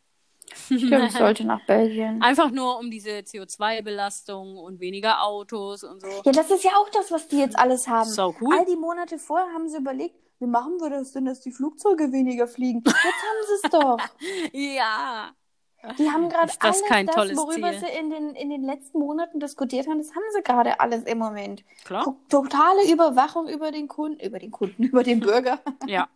[0.56, 2.22] Stimmt, ich sollte nach Belgien.
[2.24, 6.08] Einfach nur um diese CO2-Belastung und weniger Autos und so.
[6.26, 8.10] Ja, das ist ja auch das, was die jetzt alles haben.
[8.10, 8.56] Sau cool.
[8.58, 12.12] All die Monate vorher haben sie überlegt, wie machen wir das denn, dass die Flugzeuge
[12.12, 12.82] weniger fliegen?
[12.86, 13.98] Jetzt haben sie es doch.
[14.54, 15.34] Ja.
[15.98, 17.80] Die haben gerade alles kein das, worüber Ziel?
[17.82, 21.18] sie in den, in den letzten Monaten diskutiert haben, das haben sie gerade alles im
[21.18, 21.64] Moment.
[21.84, 22.16] Klar.
[22.30, 25.60] Totale Überwachung über den Kunden, über den Kunden, über den Bürger.
[25.86, 26.08] Ja.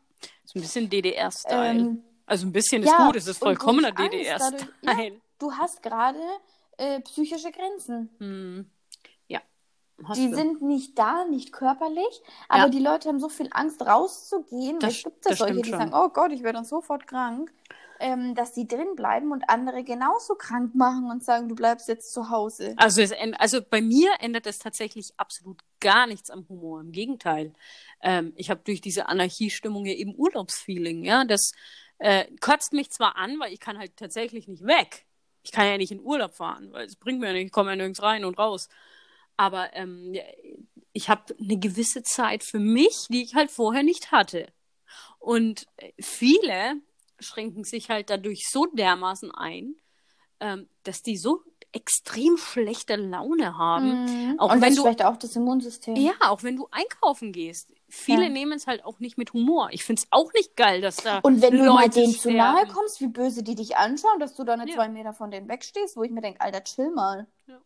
[0.46, 1.80] Ist ein bisschen DDR-Style.
[1.80, 5.20] Ähm, also ein bisschen ist ja, gut, es ist vollkommener DDR-Style.
[5.40, 6.20] du hast gerade
[6.78, 8.10] äh, psychische Grenzen.
[8.20, 8.70] Hm.
[9.28, 9.42] Ja.
[10.04, 10.36] Hast Die du.
[10.36, 12.70] sind nicht da, nicht körperlich, aber Ja.
[12.70, 14.80] die Leute haben so viel Angst rauszugehen.
[14.80, 15.80] Das- es gibt ja solche, die schon.
[15.80, 17.52] sagen, oh Gott, ich werde dann sofort krank.
[18.00, 22.14] ähm, dass die drin bleiben und andere genauso krank machen und sagen, du bleibst jetzt
[22.14, 22.76] zu Hause.
[22.78, 26.82] Also, es, also bei mir ändert es tatsächlich absolut gar nichts am Humor.
[26.82, 27.54] Im Gegenteil.
[28.04, 31.06] Ähm, ich habe durch diese Anarchiestimmung ja eben Urlaubsfeeling.
[31.06, 31.54] Ja, das
[32.00, 35.06] äh, kotzt mich zwar an, weil ich kann halt tatsächlich nicht weg.
[35.44, 37.72] Ich kann ja nicht in Urlaub fahren, weil es bringt mir ja nicht, ich komme
[37.72, 38.68] ja nirgends rein und raus.
[39.38, 40.16] Aber ähm,
[40.94, 44.48] ich habe eine gewisse Zeit für mich, die ich halt vorher nicht hatte.
[45.20, 46.82] Und äh, viele
[47.20, 49.76] schränken sich halt dadurch so dermaßen ein,
[50.40, 54.06] ähm, dass die so extrem schlechte Laune haben.
[54.06, 54.40] Mhm.
[54.40, 55.96] Auch und wenn du vielleicht auch das Immunsystem.
[55.96, 57.74] Ja, auch wenn du einkaufen gehst.
[57.90, 58.30] Viele ja.
[58.30, 59.70] nehmen es halt auch nicht mit Humor.
[59.72, 61.20] Ich finde es auch nicht geil, dass da.
[61.20, 64.36] Und wenn Leute du mal denen zu nahe kommst, wie böse die dich anschauen, dass
[64.36, 64.76] du da eine ja.
[64.76, 67.28] zwei Meter von denen wegstehst, wo ich mir denke, Alter, chill mal.
[67.48, 67.62] Ja.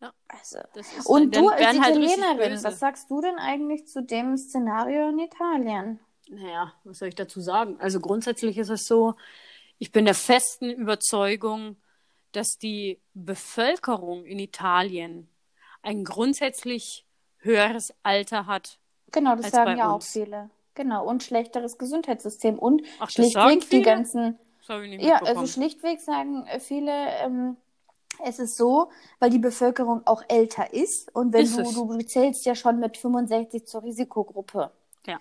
[0.00, 0.12] Ja.
[0.28, 0.58] Also,
[1.06, 5.18] und du als halt Italienerin, halt was sagst du denn eigentlich zu dem Szenario in
[5.18, 6.00] Italien?
[6.30, 7.76] Naja, was soll ich dazu sagen?
[7.80, 9.14] Also grundsätzlich ist es so,
[9.78, 11.76] ich bin der festen Überzeugung,
[12.32, 15.28] dass die Bevölkerung in Italien
[15.82, 17.06] ein grundsätzlich
[17.38, 18.78] höheres Alter hat.
[19.12, 20.06] Genau, das sagen ja uns.
[20.06, 20.50] auch viele.
[20.74, 24.38] Genau, und schlechteres Gesundheitssystem und Ach, schlichtweg die ganzen.
[24.68, 27.56] ja, also schlichtweg sagen viele, ähm,
[28.24, 32.44] es ist so, weil die Bevölkerung auch älter ist und wenn ist du, du zählst
[32.46, 34.70] ja schon mit 65 zur Risikogruppe.
[35.06, 35.18] Ja.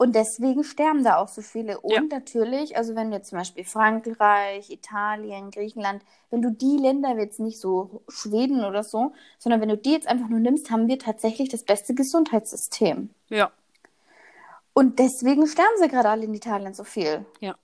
[0.00, 1.78] Und deswegen sterben da auch so viele.
[1.78, 2.00] Und ja.
[2.00, 7.60] natürlich, also wenn du zum Beispiel Frankreich, Italien, Griechenland, wenn du die Länder jetzt nicht
[7.60, 11.50] so Schweden oder so, sondern wenn du die jetzt einfach nur nimmst, haben wir tatsächlich
[11.50, 13.10] das beste Gesundheitssystem.
[13.28, 13.52] Ja.
[14.72, 17.26] Und deswegen sterben sie gerade alle in Italien so viel.
[17.40, 17.56] Ja.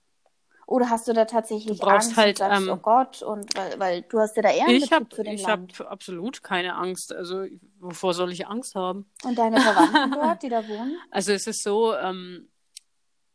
[0.67, 3.79] Oder hast du da tatsächlich du brauchst Angst halt, sagst, ähm, oh Gott, und weil,
[3.79, 7.13] weil du hast ja da eher ich hab, für den Ich habe absolut keine Angst.
[7.13, 7.45] Also
[7.79, 9.09] wovor soll ich Angst haben?
[9.23, 10.97] Und deine Verwandten dort, die da wohnen?
[11.09, 12.49] Also es ist so, ähm,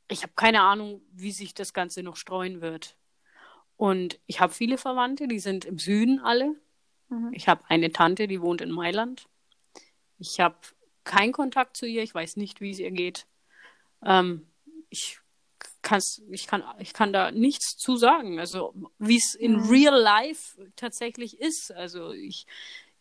[0.09, 2.99] ich habe keine Ahnung, wie sich das Ganze noch streuen wird.
[3.79, 6.55] Und ich habe viele Verwandte, die sind im Süden alle.
[7.09, 7.31] Mhm.
[7.33, 9.27] Ich habe eine Tante, die wohnt in Mailand.
[10.19, 10.57] Ich habe
[11.05, 13.27] keinen Kontakt zu ihr, ich weiß nicht, wie es ihr geht.
[14.05, 14.47] Ähm,
[14.91, 15.22] ich
[15.83, 18.39] kann's, ich kann, ich kann da nichts zu sagen.
[18.39, 19.69] Also, wie es in mhm.
[19.69, 21.73] real life tatsächlich ist.
[21.73, 22.47] Also, ich,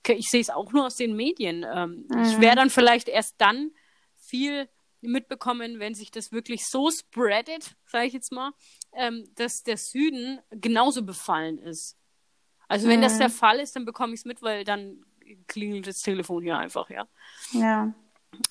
[0.07, 1.63] ich sehe es auch nur aus den Medien.
[1.63, 2.23] Ähm, mhm.
[2.23, 3.71] Ich werde dann vielleicht erst dann
[4.17, 4.67] viel
[5.01, 8.51] mitbekommen, wenn sich das wirklich so spreadet, sage ich jetzt mal,
[8.93, 11.97] ähm, dass der Süden genauso befallen ist.
[12.67, 13.03] Also, wenn mhm.
[13.03, 15.05] das der Fall ist, dann bekomme ich es mit, weil dann
[15.47, 17.07] klingelt das Telefon hier einfach, ja.
[17.53, 17.93] Ja.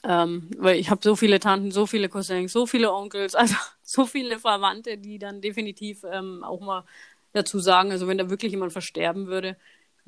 [0.02, 4.06] Ähm, weil ich habe so viele Tanten, so viele Cousins, so viele Onkels, also so
[4.06, 6.84] viele Verwandte, die dann definitiv ähm, auch mal
[7.32, 9.56] dazu sagen, also wenn da wirklich jemand versterben würde,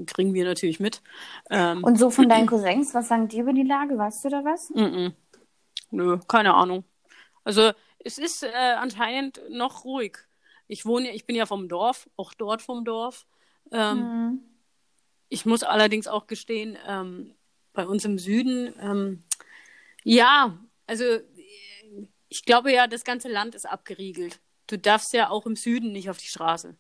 [0.07, 1.03] kriegen wir natürlich mit.
[1.51, 3.97] Ähm, Und so von deinen Cousins, was sagen die über die Lage?
[3.97, 4.71] Weißt du da was?
[4.71, 5.13] Mm.
[5.91, 6.85] Nö, keine Ahnung.
[7.45, 8.49] Also es ist äh,
[8.79, 10.19] anscheinend noch ruhig.
[10.67, 13.27] Ich wohne, ich bin ja vom Dorf, auch dort vom Dorf.
[13.71, 14.41] Mhm.
[15.29, 17.35] Ich muss allerdings auch gestehen, ähm,
[17.73, 19.25] bei uns im Süden ähm,
[20.05, 21.05] ja, also
[22.29, 24.41] ich glaube ja, das ganze Land ist abgeriegelt.
[24.67, 26.77] Du darfst ja auch im Süden nicht auf die Straße.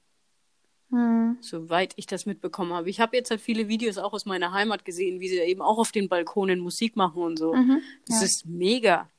[0.91, 1.39] Hm.
[1.41, 2.91] Soweit ich das mitbekommen habe.
[2.91, 5.79] Ich habe jetzt halt viele Videos auch aus meiner Heimat gesehen, wie sie eben auch
[5.79, 7.55] auf den Balkonen Musik machen und so.
[7.55, 8.27] Mhm, das ja.
[8.27, 9.11] ist mega.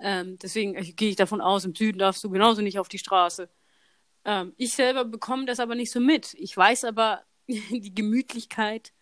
[0.00, 3.48] Ähm, deswegen gehe ich davon aus, im Süden darfst du genauso nicht auf die Straße.
[4.24, 6.34] Ähm, ich selber bekomme das aber nicht so mit.
[6.34, 8.92] Ich weiß aber die Gemütlichkeit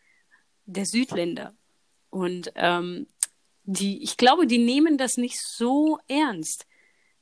[0.65, 1.55] der Südländer.
[2.11, 3.07] Und ähm,
[3.67, 6.67] die, ich glaube, die nehmen das nicht so ernst.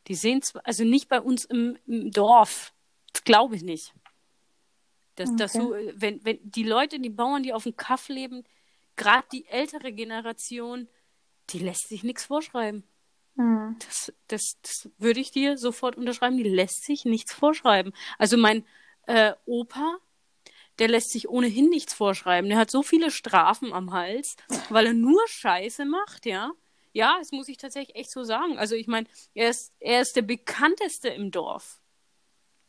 [0.07, 2.75] Die sehen zwar, also nicht bei uns im, im Dorf.
[3.13, 3.95] Das glaube ich nicht.
[5.17, 5.39] Dass, okay.
[5.39, 8.45] dass so, wenn, wenn die Leute, die Bauern, die auf dem Kaff leben,
[8.97, 10.89] gerade die ältere Generation,
[11.51, 12.85] die lässt sich nichts vorschreiben.
[13.37, 13.77] Mhm.
[13.79, 16.37] Das, das, das würde ich dir sofort unterschreiben.
[16.37, 17.93] Die lässt sich nichts vorschreiben.
[18.19, 18.65] Also mein
[19.07, 19.99] äh, Opa,
[20.79, 22.51] der lässt sich ohnehin nichts vorschreiben.
[22.51, 24.37] Der hat so viele Strafen am Hals,
[24.69, 26.53] weil er nur Scheiße macht, ja.
[26.93, 28.57] Ja, das muss ich tatsächlich echt so sagen.
[28.57, 31.81] Also ich meine, er ist, er ist der bekannteste im Dorf.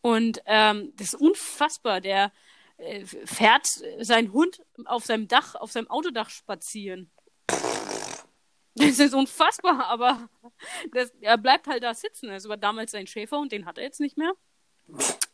[0.01, 2.01] Und ähm, das ist unfassbar.
[2.01, 2.31] Der
[2.77, 3.67] äh, fährt
[3.99, 7.11] seinen Hund auf seinem Dach, auf seinem Autodach spazieren.
[8.75, 10.29] Das ist unfassbar, aber
[10.91, 12.27] das, er bleibt halt da sitzen.
[12.27, 14.33] Das war damals sein Schäfer und den hat er jetzt nicht mehr.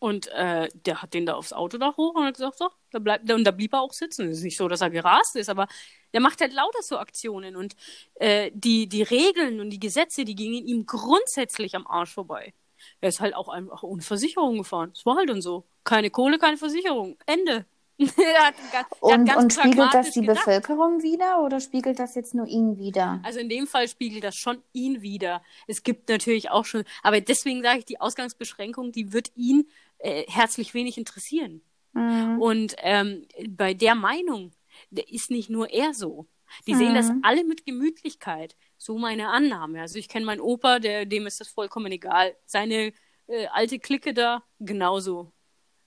[0.02, 3.32] Und äh, der hat den da aufs Autodach hoch und hat gesagt, so, da bleibt
[3.32, 4.30] und da blieb er auch sitzen.
[4.30, 5.68] Es ist nicht so, dass er gerast ist, aber
[6.12, 7.76] der macht halt lauter so Aktionen und
[8.16, 12.56] äh, die, die Regeln und die Gesetze, die gingen ihm grundsätzlich am Arsch vorbei.
[13.00, 14.92] Er ist halt auch einfach ohne Versicherung gefahren.
[14.96, 15.66] Es war halt und so.
[15.84, 17.16] Keine Kohle, keine Versicherung.
[17.28, 17.68] Ende.
[18.02, 20.46] hat, hat und, und spiegelt das die gedacht.
[20.46, 23.20] Bevölkerung wieder oder spiegelt das jetzt nur ihn wieder?
[23.24, 25.44] Also in dem Fall spiegelt das schon ihn wieder.
[25.68, 29.68] Es gibt natürlich auch schon, aber deswegen sage ich, die Ausgangsbeschränkung, die wird ihn
[30.02, 31.62] äh, herzlich wenig interessieren.
[31.94, 32.42] Mhm.
[32.42, 34.54] Und ähm, bei der Meinung
[34.90, 36.28] der ist nicht nur er so.
[36.68, 36.78] Die mhm.
[36.78, 37.20] sehen das mhm.
[37.24, 38.56] alle mit Gemütlichkeit.
[38.78, 39.82] So meine Annahme.
[39.82, 42.36] Also ich kenne meinen Opa, der, dem ist das vollkommen egal.
[42.46, 42.94] Seine
[43.28, 45.32] äh, alte Clique da, genauso.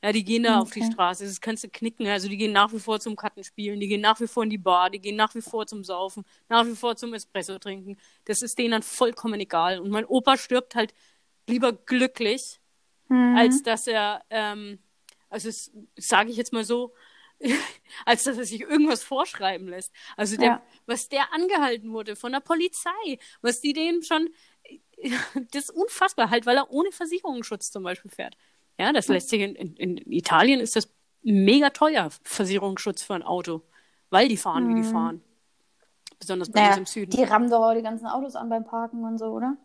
[0.02, 0.62] Ja, die gehen da okay.
[0.62, 2.06] auf die Straße, das kannst du knicken.
[2.06, 4.58] Also die gehen nach wie vor zum Kartenspielen, die gehen nach wie vor in die
[4.58, 7.96] Bar, die gehen nach wie vor zum Saufen, nach wie vor zum Espresso trinken.
[8.26, 9.80] Das ist denen dann vollkommen egal.
[9.80, 10.92] Und mein Opa stirbt halt
[11.48, 12.60] lieber glücklich,
[13.08, 13.36] mhm.
[13.36, 14.78] als dass er, ähm,
[15.28, 15.50] also
[15.96, 16.94] sage ich jetzt mal so,
[18.06, 19.92] als dass er sich irgendwas vorschreiben lässt.
[20.16, 20.62] Also der, ja.
[20.86, 24.28] was der angehalten wurde von der Polizei, was die dem schon,
[25.52, 28.36] das ist unfassbar halt, weil er ohne Versicherungsschutz zum Beispiel fährt.
[28.78, 30.88] Ja, das lässt sich in, in, in Italien ist das
[31.22, 33.62] mega teuer, Versicherungsschutz für ein Auto,
[34.10, 34.70] weil die fahren, mhm.
[34.70, 34.92] wie die mhm.
[34.92, 35.24] fahren.
[36.18, 37.10] Besonders bei naja, uns im Süden.
[37.10, 39.56] Die rammen doch auch die ganzen Autos an beim Parken und so, oder?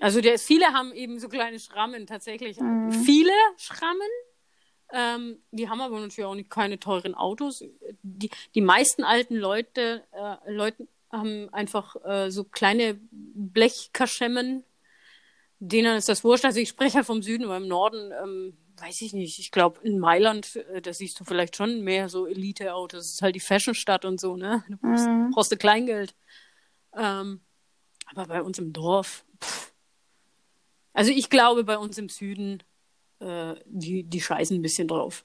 [0.00, 2.58] Also der, viele haben eben so kleine Schrammen tatsächlich.
[2.58, 2.92] Mhm.
[2.92, 4.08] Viele Schrammen.
[4.92, 7.64] Ähm, die haben aber natürlich auch nicht, keine teuren Autos.
[8.02, 14.64] Die, die meisten alten Leute, äh, Leute haben einfach äh, so kleine Blechkaschemmen
[15.60, 16.44] denen ist das wurscht.
[16.44, 19.38] Also ich spreche ja vom Süden, aber im Norden, ähm, weiß ich nicht.
[19.38, 22.98] Ich glaube, in Mailand, äh, da siehst du vielleicht schon mehr so Elite-Autos.
[22.98, 24.64] Das ist halt die Fashionstadt und so, ne?
[24.68, 25.30] Du brauchst, mhm.
[25.30, 26.14] brauchst du Kleingeld.
[26.96, 27.40] Ähm,
[28.06, 29.69] aber bei uns im Dorf, pff.
[30.92, 32.62] Also ich glaube, bei uns im Süden,
[33.20, 35.24] äh, die, die scheißen ein bisschen drauf.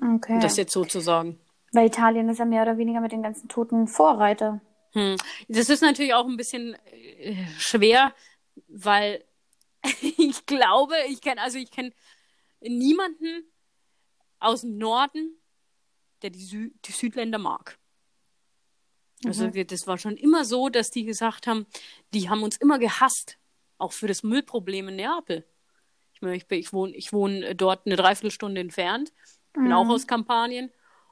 [0.00, 0.38] Okay.
[0.40, 1.38] Das jetzt sozusagen.
[1.72, 4.60] Weil Italien ist ja mehr oder weniger mit den ganzen toten Vorreiter.
[4.92, 5.16] Hm.
[5.48, 8.14] Das ist natürlich auch ein bisschen äh, schwer,
[8.68, 9.24] weil
[10.02, 11.92] ich glaube, ich kenne, also ich kenne
[12.60, 13.44] niemanden
[14.38, 15.36] aus dem Norden,
[16.22, 17.78] der die, Sü die Südländer mag.
[19.24, 19.66] Also mhm.
[19.66, 21.66] das war schon immer so, dass die gesagt haben,
[22.12, 23.38] die haben uns immer gehasst,
[23.78, 25.44] auch für das Müllproblem in Neapel.
[26.14, 29.12] Ich meine, ich, ich wohne ich wohn dort eine Dreiviertelstunde entfernt,
[29.52, 29.72] bin mhm.
[29.72, 30.70] auch aus Kampanien.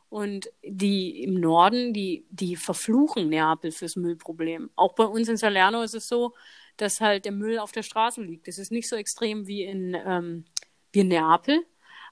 [0.09, 4.69] Und die im Norden, die, die verfluchen Neapel fürs Müllproblem.
[4.75, 6.35] Auch bei uns in Salerno ist es so,
[6.77, 8.49] dass halt der Müll auf der Straße liegt.
[8.49, 10.47] Das ist nicht so extrem wie in, ähm,
[10.93, 11.65] wie in Neapel,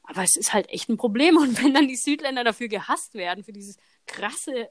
[0.05, 1.37] aber es ist halt echt ein Problem.
[1.37, 3.77] Und wenn dann die Südländer dafür gehasst werden, für dieses
[4.07, 4.69] krasse,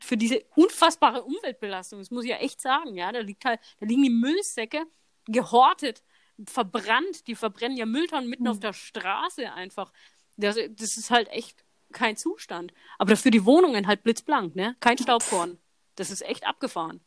[0.00, 3.86] für diese unfassbare Umweltbelastung, das muss ich ja echt sagen, ja, da liegt halt, da
[3.86, 4.86] liegen die Müllsäcke
[5.28, 6.02] gehortet,
[6.46, 8.50] verbrannt, die verbrennen ja Mülltonnen mitten mhm.
[8.50, 9.92] auf der Straße einfach.
[10.36, 12.72] Das, das ist halt echt kein Zustand.
[12.98, 14.76] Aber dafür die Wohnungen halt blitzblank, ne?
[14.80, 15.58] Kein Staubkorn.
[15.96, 17.00] Das ist echt abgefahren.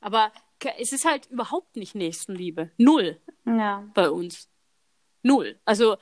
[0.00, 0.32] Aber
[0.78, 2.70] es ist halt überhaupt nicht Nächstenliebe.
[2.76, 3.20] Null.
[3.46, 3.88] Ja.
[3.94, 4.50] Bei uns.
[5.22, 5.58] Null.
[5.64, 5.96] Also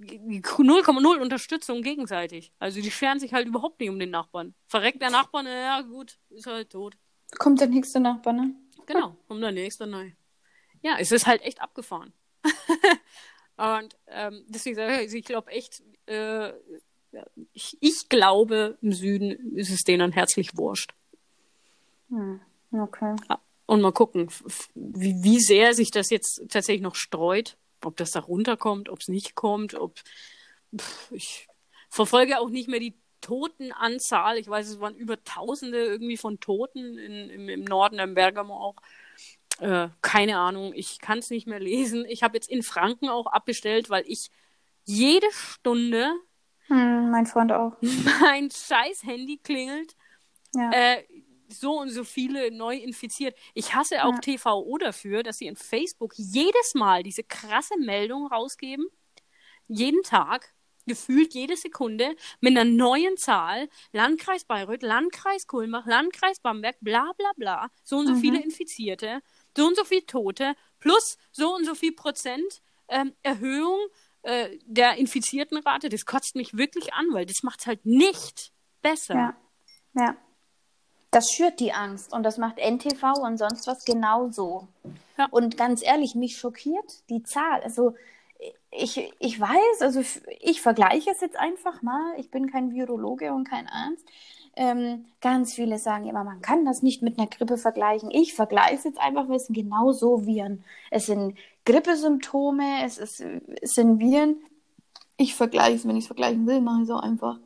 [0.00, 2.52] 0,0 Unterstützung gegenseitig.
[2.58, 4.54] Also die scheren sich halt überhaupt nicht um den Nachbarn.
[4.66, 6.96] Verreckt der Nachbar, na ja gut, ist halt tot.
[7.38, 8.54] Kommt der nächste Nachbar, ne?
[8.86, 10.16] Genau, kommt der nächste, nein.
[10.82, 12.12] Ja, es ist halt echt abgefahren.
[13.56, 16.52] Und ähm, deswegen sage ich, ich glaube echt, äh,
[17.52, 20.92] ich, ich glaube, im Süden ist es denen herzlich wurscht.
[22.10, 22.40] Hm,
[22.72, 23.16] okay.
[23.66, 24.28] Und mal gucken,
[24.74, 29.08] wie, wie sehr sich das jetzt tatsächlich noch streut, ob das da runterkommt, ob es
[29.08, 29.98] nicht kommt, ob
[31.10, 31.48] ich
[31.88, 34.38] verfolge auch nicht mehr die Totenanzahl.
[34.38, 38.54] Ich weiß, es waren über Tausende irgendwie von Toten in, im, im Norden, im Bergamo
[38.54, 38.76] auch.
[39.58, 42.04] Äh, keine Ahnung, ich kann es nicht mehr lesen.
[42.08, 44.30] Ich habe jetzt in Franken auch abbestellt, weil ich
[44.84, 46.14] jede Stunde
[46.68, 47.76] hm, mein Freund auch.
[48.20, 49.96] Mein scheiß Handy klingelt.
[50.54, 50.70] Ja.
[50.72, 51.04] Äh,
[51.48, 53.36] so und so viele neu infiziert.
[53.54, 54.18] Ich hasse auch ja.
[54.36, 58.86] TVO dafür, dass sie in Facebook jedes Mal diese krasse Meldung rausgeben.
[59.68, 60.54] Jeden Tag,
[60.86, 63.68] gefühlt jede Sekunde, mit einer neuen Zahl.
[63.92, 67.70] Landkreis Bayreuth, Landkreis Kulmbach, Landkreis Bamberg, bla bla bla.
[67.84, 68.20] So und so mhm.
[68.20, 69.20] viele Infizierte,
[69.56, 73.78] so und so viele Tote, plus so und so viel Prozent ähm, Erhöhung
[74.22, 75.88] äh, der Infiziertenrate.
[75.88, 78.52] Das kotzt mich wirklich an, weil das macht es halt nicht
[78.82, 79.14] besser.
[79.14, 79.36] Ja.
[79.94, 80.16] ja.
[81.10, 84.68] Das schürt die Angst und das macht NTV und sonst was genauso.
[85.16, 85.28] Ja.
[85.30, 87.62] Und ganz ehrlich, mich schockiert die Zahl.
[87.62, 87.94] Also
[88.70, 90.02] ich, ich weiß, also
[90.40, 92.14] ich vergleiche es jetzt einfach mal.
[92.18, 94.04] Ich bin kein Virologe und kein Arzt.
[94.56, 98.10] Ähm, ganz viele sagen immer, man kann das nicht mit einer Grippe vergleichen.
[98.10, 100.64] Ich vergleiche es jetzt einfach, weil es sind genauso Viren.
[100.90, 101.36] Es sind
[101.66, 103.22] Grippesymptome, es, ist,
[103.60, 104.36] es sind Viren.
[105.18, 107.38] Ich vergleiche es, wenn ich es vergleichen will, mache ich es auch einfach.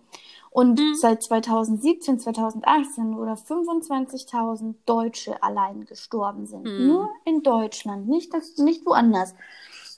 [0.50, 0.94] Und mhm.
[0.94, 6.64] seit 2017, 2018 oder 25.000 Deutsche allein gestorben sind.
[6.64, 6.86] Mhm.
[6.86, 9.34] Nur in Deutschland, nicht, das, nicht woanders.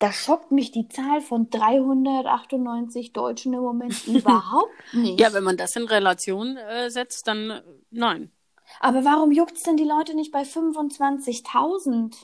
[0.03, 5.20] Da schockt mich die Zahl von 398 Deutschen im Moment überhaupt nicht.
[5.20, 8.32] Ja, wenn man das in Relation äh, setzt, dann äh, nein.
[8.80, 12.16] Aber warum juckt es denn die Leute nicht bei 25.000?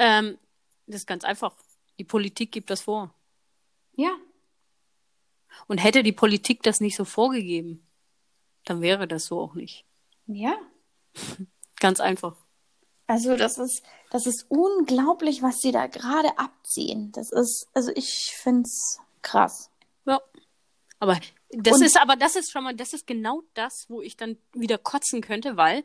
[0.00, 0.38] Ähm,
[0.86, 1.56] das ist ganz einfach.
[1.98, 3.12] Die Politik gibt das vor.
[3.96, 4.16] Ja.
[5.66, 7.84] Und hätte die Politik das nicht so vorgegeben,
[8.64, 9.84] dann wäre das so auch nicht.
[10.26, 10.56] Ja.
[11.80, 12.36] Ganz einfach.
[13.08, 17.10] Also das ist, das ist unglaublich, was sie da gerade abziehen.
[17.12, 19.70] Das ist, also ich finde es krass.
[20.04, 20.20] Ja.
[21.00, 21.18] Aber
[21.50, 24.36] das Und- ist aber das ist schon mal, das ist genau das, wo ich dann
[24.52, 25.84] wieder kotzen könnte, weil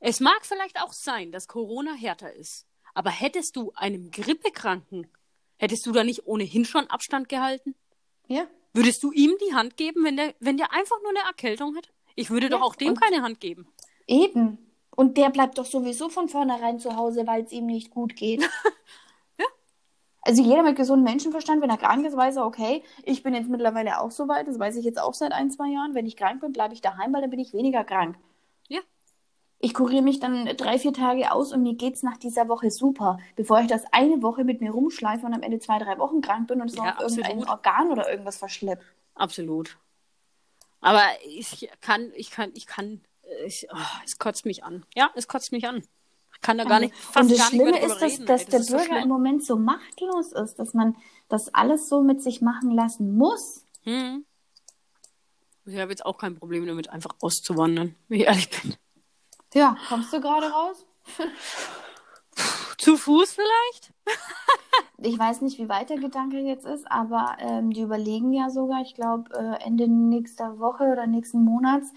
[0.00, 2.66] es mag vielleicht auch sein, dass Corona härter ist.
[2.94, 5.08] Aber hättest du einem Grippekranken,
[5.56, 7.74] hättest du da nicht ohnehin schon Abstand gehalten?
[8.28, 8.46] Ja.
[8.72, 11.90] Würdest du ihm die Hand geben, wenn der, wenn der einfach nur eine Erkältung hat?
[12.14, 13.68] Ich würde doch Ja, auch dem keine Hand geben.
[14.06, 14.58] Eben.
[14.98, 18.42] Und der bleibt doch sowieso von vornherein zu Hause, weil es ihm nicht gut geht.
[19.38, 19.44] Ja.
[20.22, 23.48] Also jeder mit gesundem Menschenverstand, wenn er krank ist, weiß er, okay, ich bin jetzt
[23.48, 25.94] mittlerweile auch so weit, das weiß ich jetzt auch seit ein, zwei Jahren.
[25.94, 28.16] Wenn ich krank bin, bleibe ich daheim, weil dann bin ich weniger krank.
[28.66, 28.80] Ja.
[29.60, 33.20] Ich kuriere mich dann drei, vier Tage aus und mir geht's nach dieser Woche super.
[33.36, 36.48] Bevor ich das eine Woche mit mir rumschleife und am Ende zwei, drei Wochen krank
[36.48, 37.48] bin und es Ja, noch irgendein.
[37.48, 38.82] Organ oder irgendwas verschleppt.
[39.14, 39.78] Absolut.
[40.80, 43.00] Aber ich kann, ich kann, ich kann,
[43.46, 44.84] ich, oh, es kotzt mich an.
[44.94, 45.82] Ja, es kotzt mich an.
[46.34, 48.26] Ich kann da gar nicht, fast und das Schlimme ist, dass, reden.
[48.26, 48.50] dass ey.
[48.50, 49.08] der ist so Bürger im.
[49.08, 50.96] Moment so machtlos ist, dass man
[51.28, 53.64] das alles so mit sich machen lassen muss.
[53.82, 54.24] Hm.
[55.64, 58.76] Ich habe jetzt auch kein Problem damit, einfach auszuwandern, wie ich ehrlich bin.
[59.52, 60.86] Ja, kommst du gerade raus?
[62.78, 63.92] Zu Fuß vielleicht?
[64.98, 68.82] Ich weiß nicht, wie weit der Gedanke jetzt ist, aber ähm, die überlegen ja sogar,
[68.82, 71.92] ich glaube, äh, Ende nächster Woche oder nächsten Monats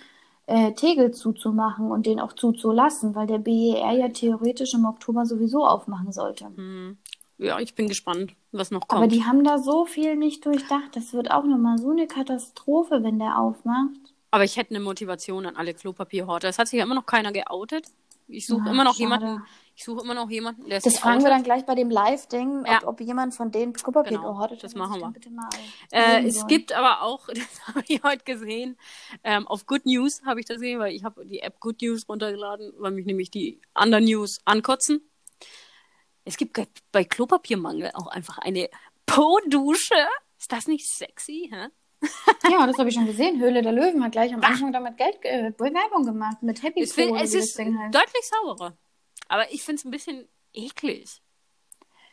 [0.47, 5.65] äh, Tegel zuzumachen und den auch zuzulassen, weil der BER ja theoretisch im Oktober sowieso
[5.65, 6.45] aufmachen sollte.
[6.55, 6.97] Hm.
[7.37, 9.01] Ja, ich bin gespannt, was noch kommt.
[9.01, 10.95] Aber die haben da so viel nicht durchdacht.
[10.95, 14.13] Das wird auch nochmal so eine Katastrophe, wenn der aufmacht.
[14.29, 16.47] Aber ich hätte eine Motivation an alle Klopapierhorte.
[16.47, 17.87] Es hat sich ja immer noch keiner geoutet.
[18.27, 19.03] Ich suche immer noch schade.
[19.03, 19.43] jemanden.
[19.75, 22.79] Ich suche immer noch jemanden, der Das fragen wir dann gleich bei dem Live-Ding, Ja.
[22.83, 25.01] ob, ob jemand von denen Klopapier Genau, gehortet das hat, machen wir.
[25.01, 25.49] dann Bitte mal
[25.91, 28.77] Äh, es gibt aber auch, das habe ich heute gesehen,
[29.23, 32.07] ähm, auf Good News habe ich das gesehen, weil ich habe die App Good News
[32.07, 35.09] runtergeladen, weil mich nämlich die anderen News ankotzen.
[36.25, 36.59] Es gibt
[36.91, 38.69] bei Klopapiermangel auch einfach eine
[39.05, 39.95] Po-Dusche.
[40.39, 41.49] Ist das nicht sexy?
[41.51, 41.67] Hä?
[42.51, 43.39] Ja, das habe ich schon gesehen.
[43.39, 46.91] Höhle der Löwen hat gleich am Anfang damit Geld, äh, Werbung gemacht mit Happy Ich
[46.93, 47.93] find, Po, es wie das ist heißt.
[47.95, 48.75] deutlich sauberer.
[49.31, 51.21] Aber ich finde es ein bisschen eklig.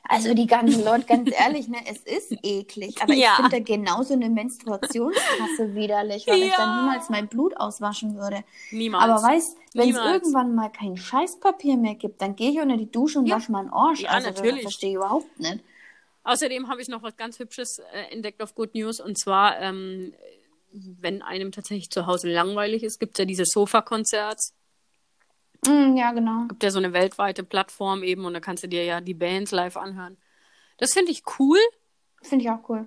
[0.09, 3.03] Also die ganzen Leute, ganz ehrlich, ne, es ist eklig.
[3.03, 3.31] Aber Ja.
[3.33, 6.57] ich finde da genauso eine Menstruationstasse widerlich, weil ich Ja.
[6.59, 8.45] dann niemals mein Blut auswaschen würde.
[8.71, 9.03] Niemals.
[9.05, 12.91] Aber weißt, wenn es irgendwann mal kein Scheißpapier mehr gibt, dann gehe ich unter die
[12.91, 13.35] Dusche und Ja.
[13.37, 14.03] wasche meinen Arsch.
[14.03, 14.63] Ja, also, natürlich.
[14.63, 15.59] Das verstehe ich überhaupt nicht.
[16.23, 19.01] Außerdem habe ich noch was ganz Hübsches äh, entdeckt auf Good News.
[19.01, 20.15] Und zwar, ähm,
[20.73, 24.55] wenn einem tatsächlich zu Hause langweilig ist, gibt es ja diese Sofa-Konzerts.
[25.69, 26.47] Mm, ja, genau.
[26.49, 29.53] gibt ja so eine weltweite Plattform eben und da kannst du dir ja die Bands
[29.53, 30.17] live anhören.
[30.79, 31.59] Das finde ich cool,
[32.23, 32.87] Finde ich auch cool.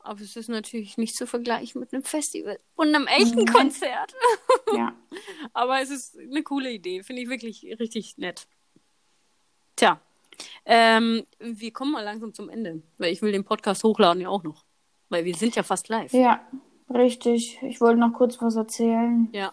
[0.00, 3.46] aber es ist natürlich nicht zu vergleichen mit einem Festival und einem echten Mhm.
[3.46, 4.14] Konzert.
[4.76, 4.94] Ja.
[5.52, 8.46] Aber es ist eine coole Idee, finde ich wirklich richtig nett.
[9.76, 10.00] Tja,
[10.64, 14.42] ähm, wir kommen mal langsam zum Ende, weil ich will den Podcast hochladen ja auch
[14.44, 14.64] noch,
[15.08, 16.12] weil wir sind ja fast live.
[16.12, 16.40] Ja,
[16.88, 17.58] richtig.
[17.62, 19.28] Ich wollte noch kurz was erzählen.
[19.32, 19.52] Ja.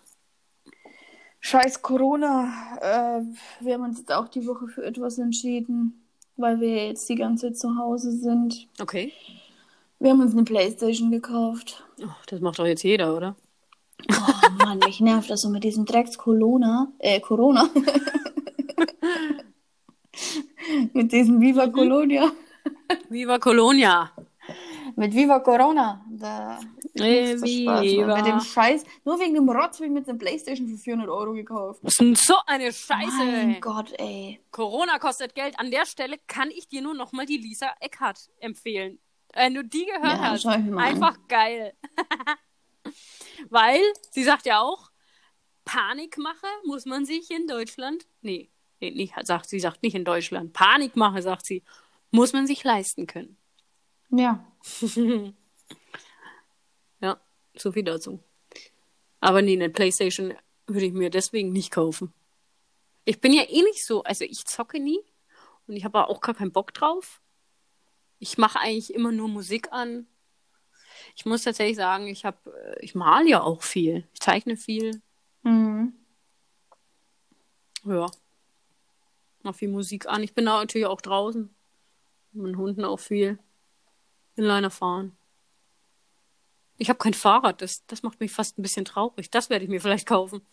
[1.49, 2.51] Scheiß Corona.
[2.81, 3.21] Äh,
[3.61, 7.47] wir haben uns jetzt auch die Woche für etwas entschieden, weil wir jetzt die ganze
[7.47, 8.67] Zeit zu Hause sind.
[8.81, 9.13] Okay.
[9.97, 11.85] Wir haben uns eine Playstation gekauft.
[12.03, 13.37] Oh, das macht doch jetzt jeder, oder?
[14.11, 16.91] Oh Mann, mich nervt das so mit diesem Drecks Corona.
[16.99, 17.69] Äh, Corona.
[20.93, 22.29] mit diesem Viva Colonia.
[23.07, 24.11] Viva Colonia.
[24.97, 26.03] Mit Viva Corona.
[26.09, 26.59] Da
[26.95, 27.81] Äh, macht's Spaß.
[27.83, 28.15] Viva.
[28.17, 28.83] Mit dem Scheiß.
[29.05, 31.81] Nur wegen dem Rotz habe ich jetzt eine Playstation für 400 Euro gekauft.
[31.83, 33.11] Das ist so eine Scheiße.
[33.17, 34.41] Mein Gott, ey.
[34.49, 35.59] Corona kostet Geld.
[35.59, 38.97] An der Stelle kann ich dir nur noch mal die Lisa Eckhardt empfehlen.
[39.35, 41.73] Wenn du die gehört Ja, hast, einfach geil.
[43.49, 44.89] Weil sie sagt ja auch,
[45.63, 50.53] Panikmache muss man sich in Deutschland, nee, nee nicht, sagt sie sagt nicht in Deutschland,
[50.53, 51.61] Panikmache sagt sie,
[52.09, 53.37] muss man sich leisten können.
[54.09, 54.45] Ja.
[56.99, 57.21] Ja,
[57.55, 58.19] so viel dazu.
[59.19, 60.33] Aber nee, eine Playstation
[60.65, 62.11] würde ich mir deswegen nicht kaufen.
[63.05, 64.99] Ich bin ja eh nicht so, also ich zocke nie
[65.67, 67.21] und ich habe auch gar keinen Bock drauf.
[68.19, 70.07] Ich mache eigentlich immer nur Musik an.
[71.15, 74.07] Ich muss tatsächlich sagen, ich habe, äh, ich male ja auch viel.
[74.13, 75.01] Ich zeichne viel.
[75.43, 75.93] Mhm.
[77.85, 78.07] Ja.
[79.43, 80.23] Mach viel Musik an.
[80.23, 81.53] Ich bin da natürlich auch draußen.
[82.33, 83.39] Mit den Hunden auch viel.
[84.37, 85.17] Inliner fahren.
[86.77, 89.31] Ich habe kein Fahrrad, das, das macht mich fast ein bisschen traurig.
[89.31, 90.45] Das werde ich mir vielleicht kaufen.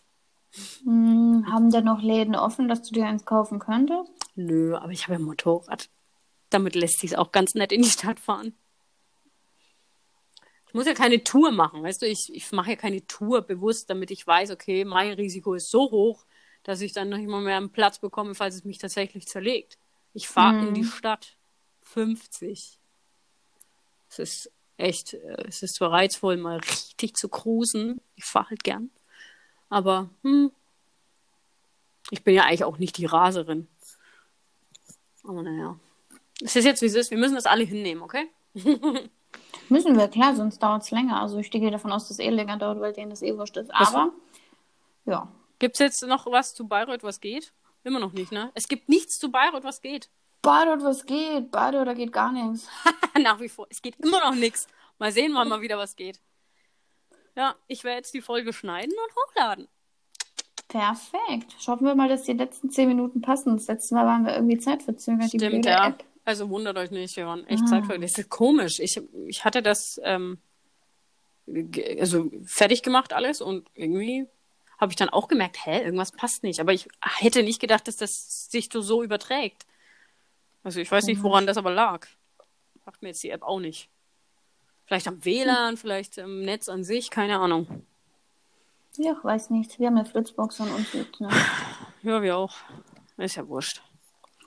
[0.83, 4.11] Hm, haben denn noch Läden offen, dass du dir eins kaufen könntest?
[4.35, 5.89] Nö, aber ich habe ja ein Motorrad.
[6.49, 8.53] Damit lässt sich auch ganz nett in die Stadt fahren.
[10.67, 12.07] Ich muss ja keine Tour machen, weißt du?
[12.07, 15.91] Ich, ich mache ja keine Tour bewusst, damit ich weiß, okay, mein Risiko ist so
[15.91, 16.25] hoch,
[16.63, 19.77] dass ich dann noch immer mehr einen Platz bekomme, falls es mich tatsächlich zerlegt.
[20.13, 20.67] Ich fahre Mhm.
[20.69, 21.37] in die Stadt
[21.83, 22.79] 50.
[24.19, 28.01] Es ist echt, äh, es ist zwar reizvoll, mal richtig zu cruisen.
[28.15, 28.89] Ich fahre halt gern.
[29.69, 30.51] Aber hm,
[32.11, 33.67] ich bin ja eigentlich auch nicht die Raserin.
[35.23, 35.77] Aber naja.
[36.41, 37.11] Es ist jetzt, wie es ist.
[37.11, 38.29] Wir müssen das alle hinnehmen, okay?
[39.69, 41.21] Müssen wir, klar, sonst dauert es länger.
[41.21, 43.57] Also ich gehe davon aus, dass es eh länger dauert, weil denen das eh wurscht
[43.57, 43.73] ist.
[43.73, 44.11] Aber,
[45.05, 45.27] ja.
[45.59, 47.53] Gibt es jetzt noch was zu Bayreuth, was geht?
[47.83, 48.51] Immer noch nicht, ne?
[48.53, 50.09] Es gibt nichts zu Bayreuth, was geht.
[50.45, 51.51] Bayreuth, was geht?
[51.51, 52.67] Bayreuth, da geht gar nichts.
[53.21, 53.67] Nach wie vor.
[53.69, 54.67] Es geht immer noch nichts.
[54.99, 56.19] Mal sehen, wann mal wieder was geht.
[57.35, 59.67] Ja, ich werde jetzt die Folge schneiden und hochladen.
[60.67, 61.55] Perfekt.
[61.59, 63.57] Schauen wir mal, dass die letzten zehn Minuten passen.
[63.57, 65.29] Das letzte Mal waren wir irgendwie zeitverzögert.
[65.29, 65.87] Stimmt, ja.
[65.89, 66.03] App.
[66.23, 67.67] Also wundert euch nicht, wir waren echt Ah.
[67.67, 68.17] zeitversetzt.
[68.17, 68.79] Das ist komisch.
[68.79, 70.39] Ich, ich hatte das ähm,
[71.99, 74.25] also fertig gemacht alles und irgendwie
[74.79, 76.59] habe ich dann auch gemerkt, hä, irgendwas passt nicht.
[76.59, 79.65] Aber ich hätte nicht gedacht, dass das sich so überträgt.
[80.65, 82.07] Also ich weiß nicht, woran das aber lag.
[82.85, 83.87] Macht mir jetzt die App auch nicht.
[84.85, 87.85] Vielleicht am WLAN, vielleicht im Netz an sich, keine Ahnung.
[88.97, 89.79] Ja, ich weiß nicht.
[89.79, 91.29] Wir haben eine Fritzbox und uns liegt, ne?
[92.01, 92.55] Ja, wir auch.
[93.17, 93.83] Ist ja wurscht.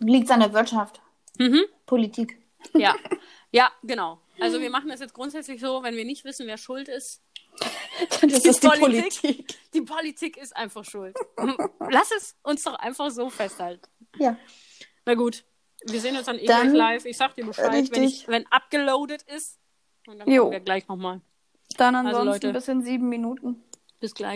[0.00, 1.00] Liegt an der Wirtschaft.
[1.38, 1.64] Mhm.
[1.86, 2.42] Politik.
[2.74, 2.96] Ja,
[3.52, 4.20] ja, genau.
[4.40, 7.22] Also wir machen das jetzt grundsätzlich so, wenn wir nicht wissen, wer schuld ist.
[8.22, 9.56] Das ist die Politik.
[9.72, 11.16] Die Politik ist einfach schuld.
[11.90, 13.86] Lass es uns doch einfach so festhalten.
[14.16, 14.36] Ja.
[15.04, 15.44] Na gut,
[15.84, 17.04] wir sehen uns dann eh gleich live.
[17.04, 19.58] Ich sag dir Bescheid, wenn, ich, wenn abgeloadet ist.
[20.06, 20.42] Und dann Jo.
[20.44, 21.20] kommen wir gleich nochmal.
[21.76, 22.58] Dann Also, ansonsten Leute.
[22.58, 23.62] bis in sieben Minuten.
[24.00, 24.26] Bis gleich.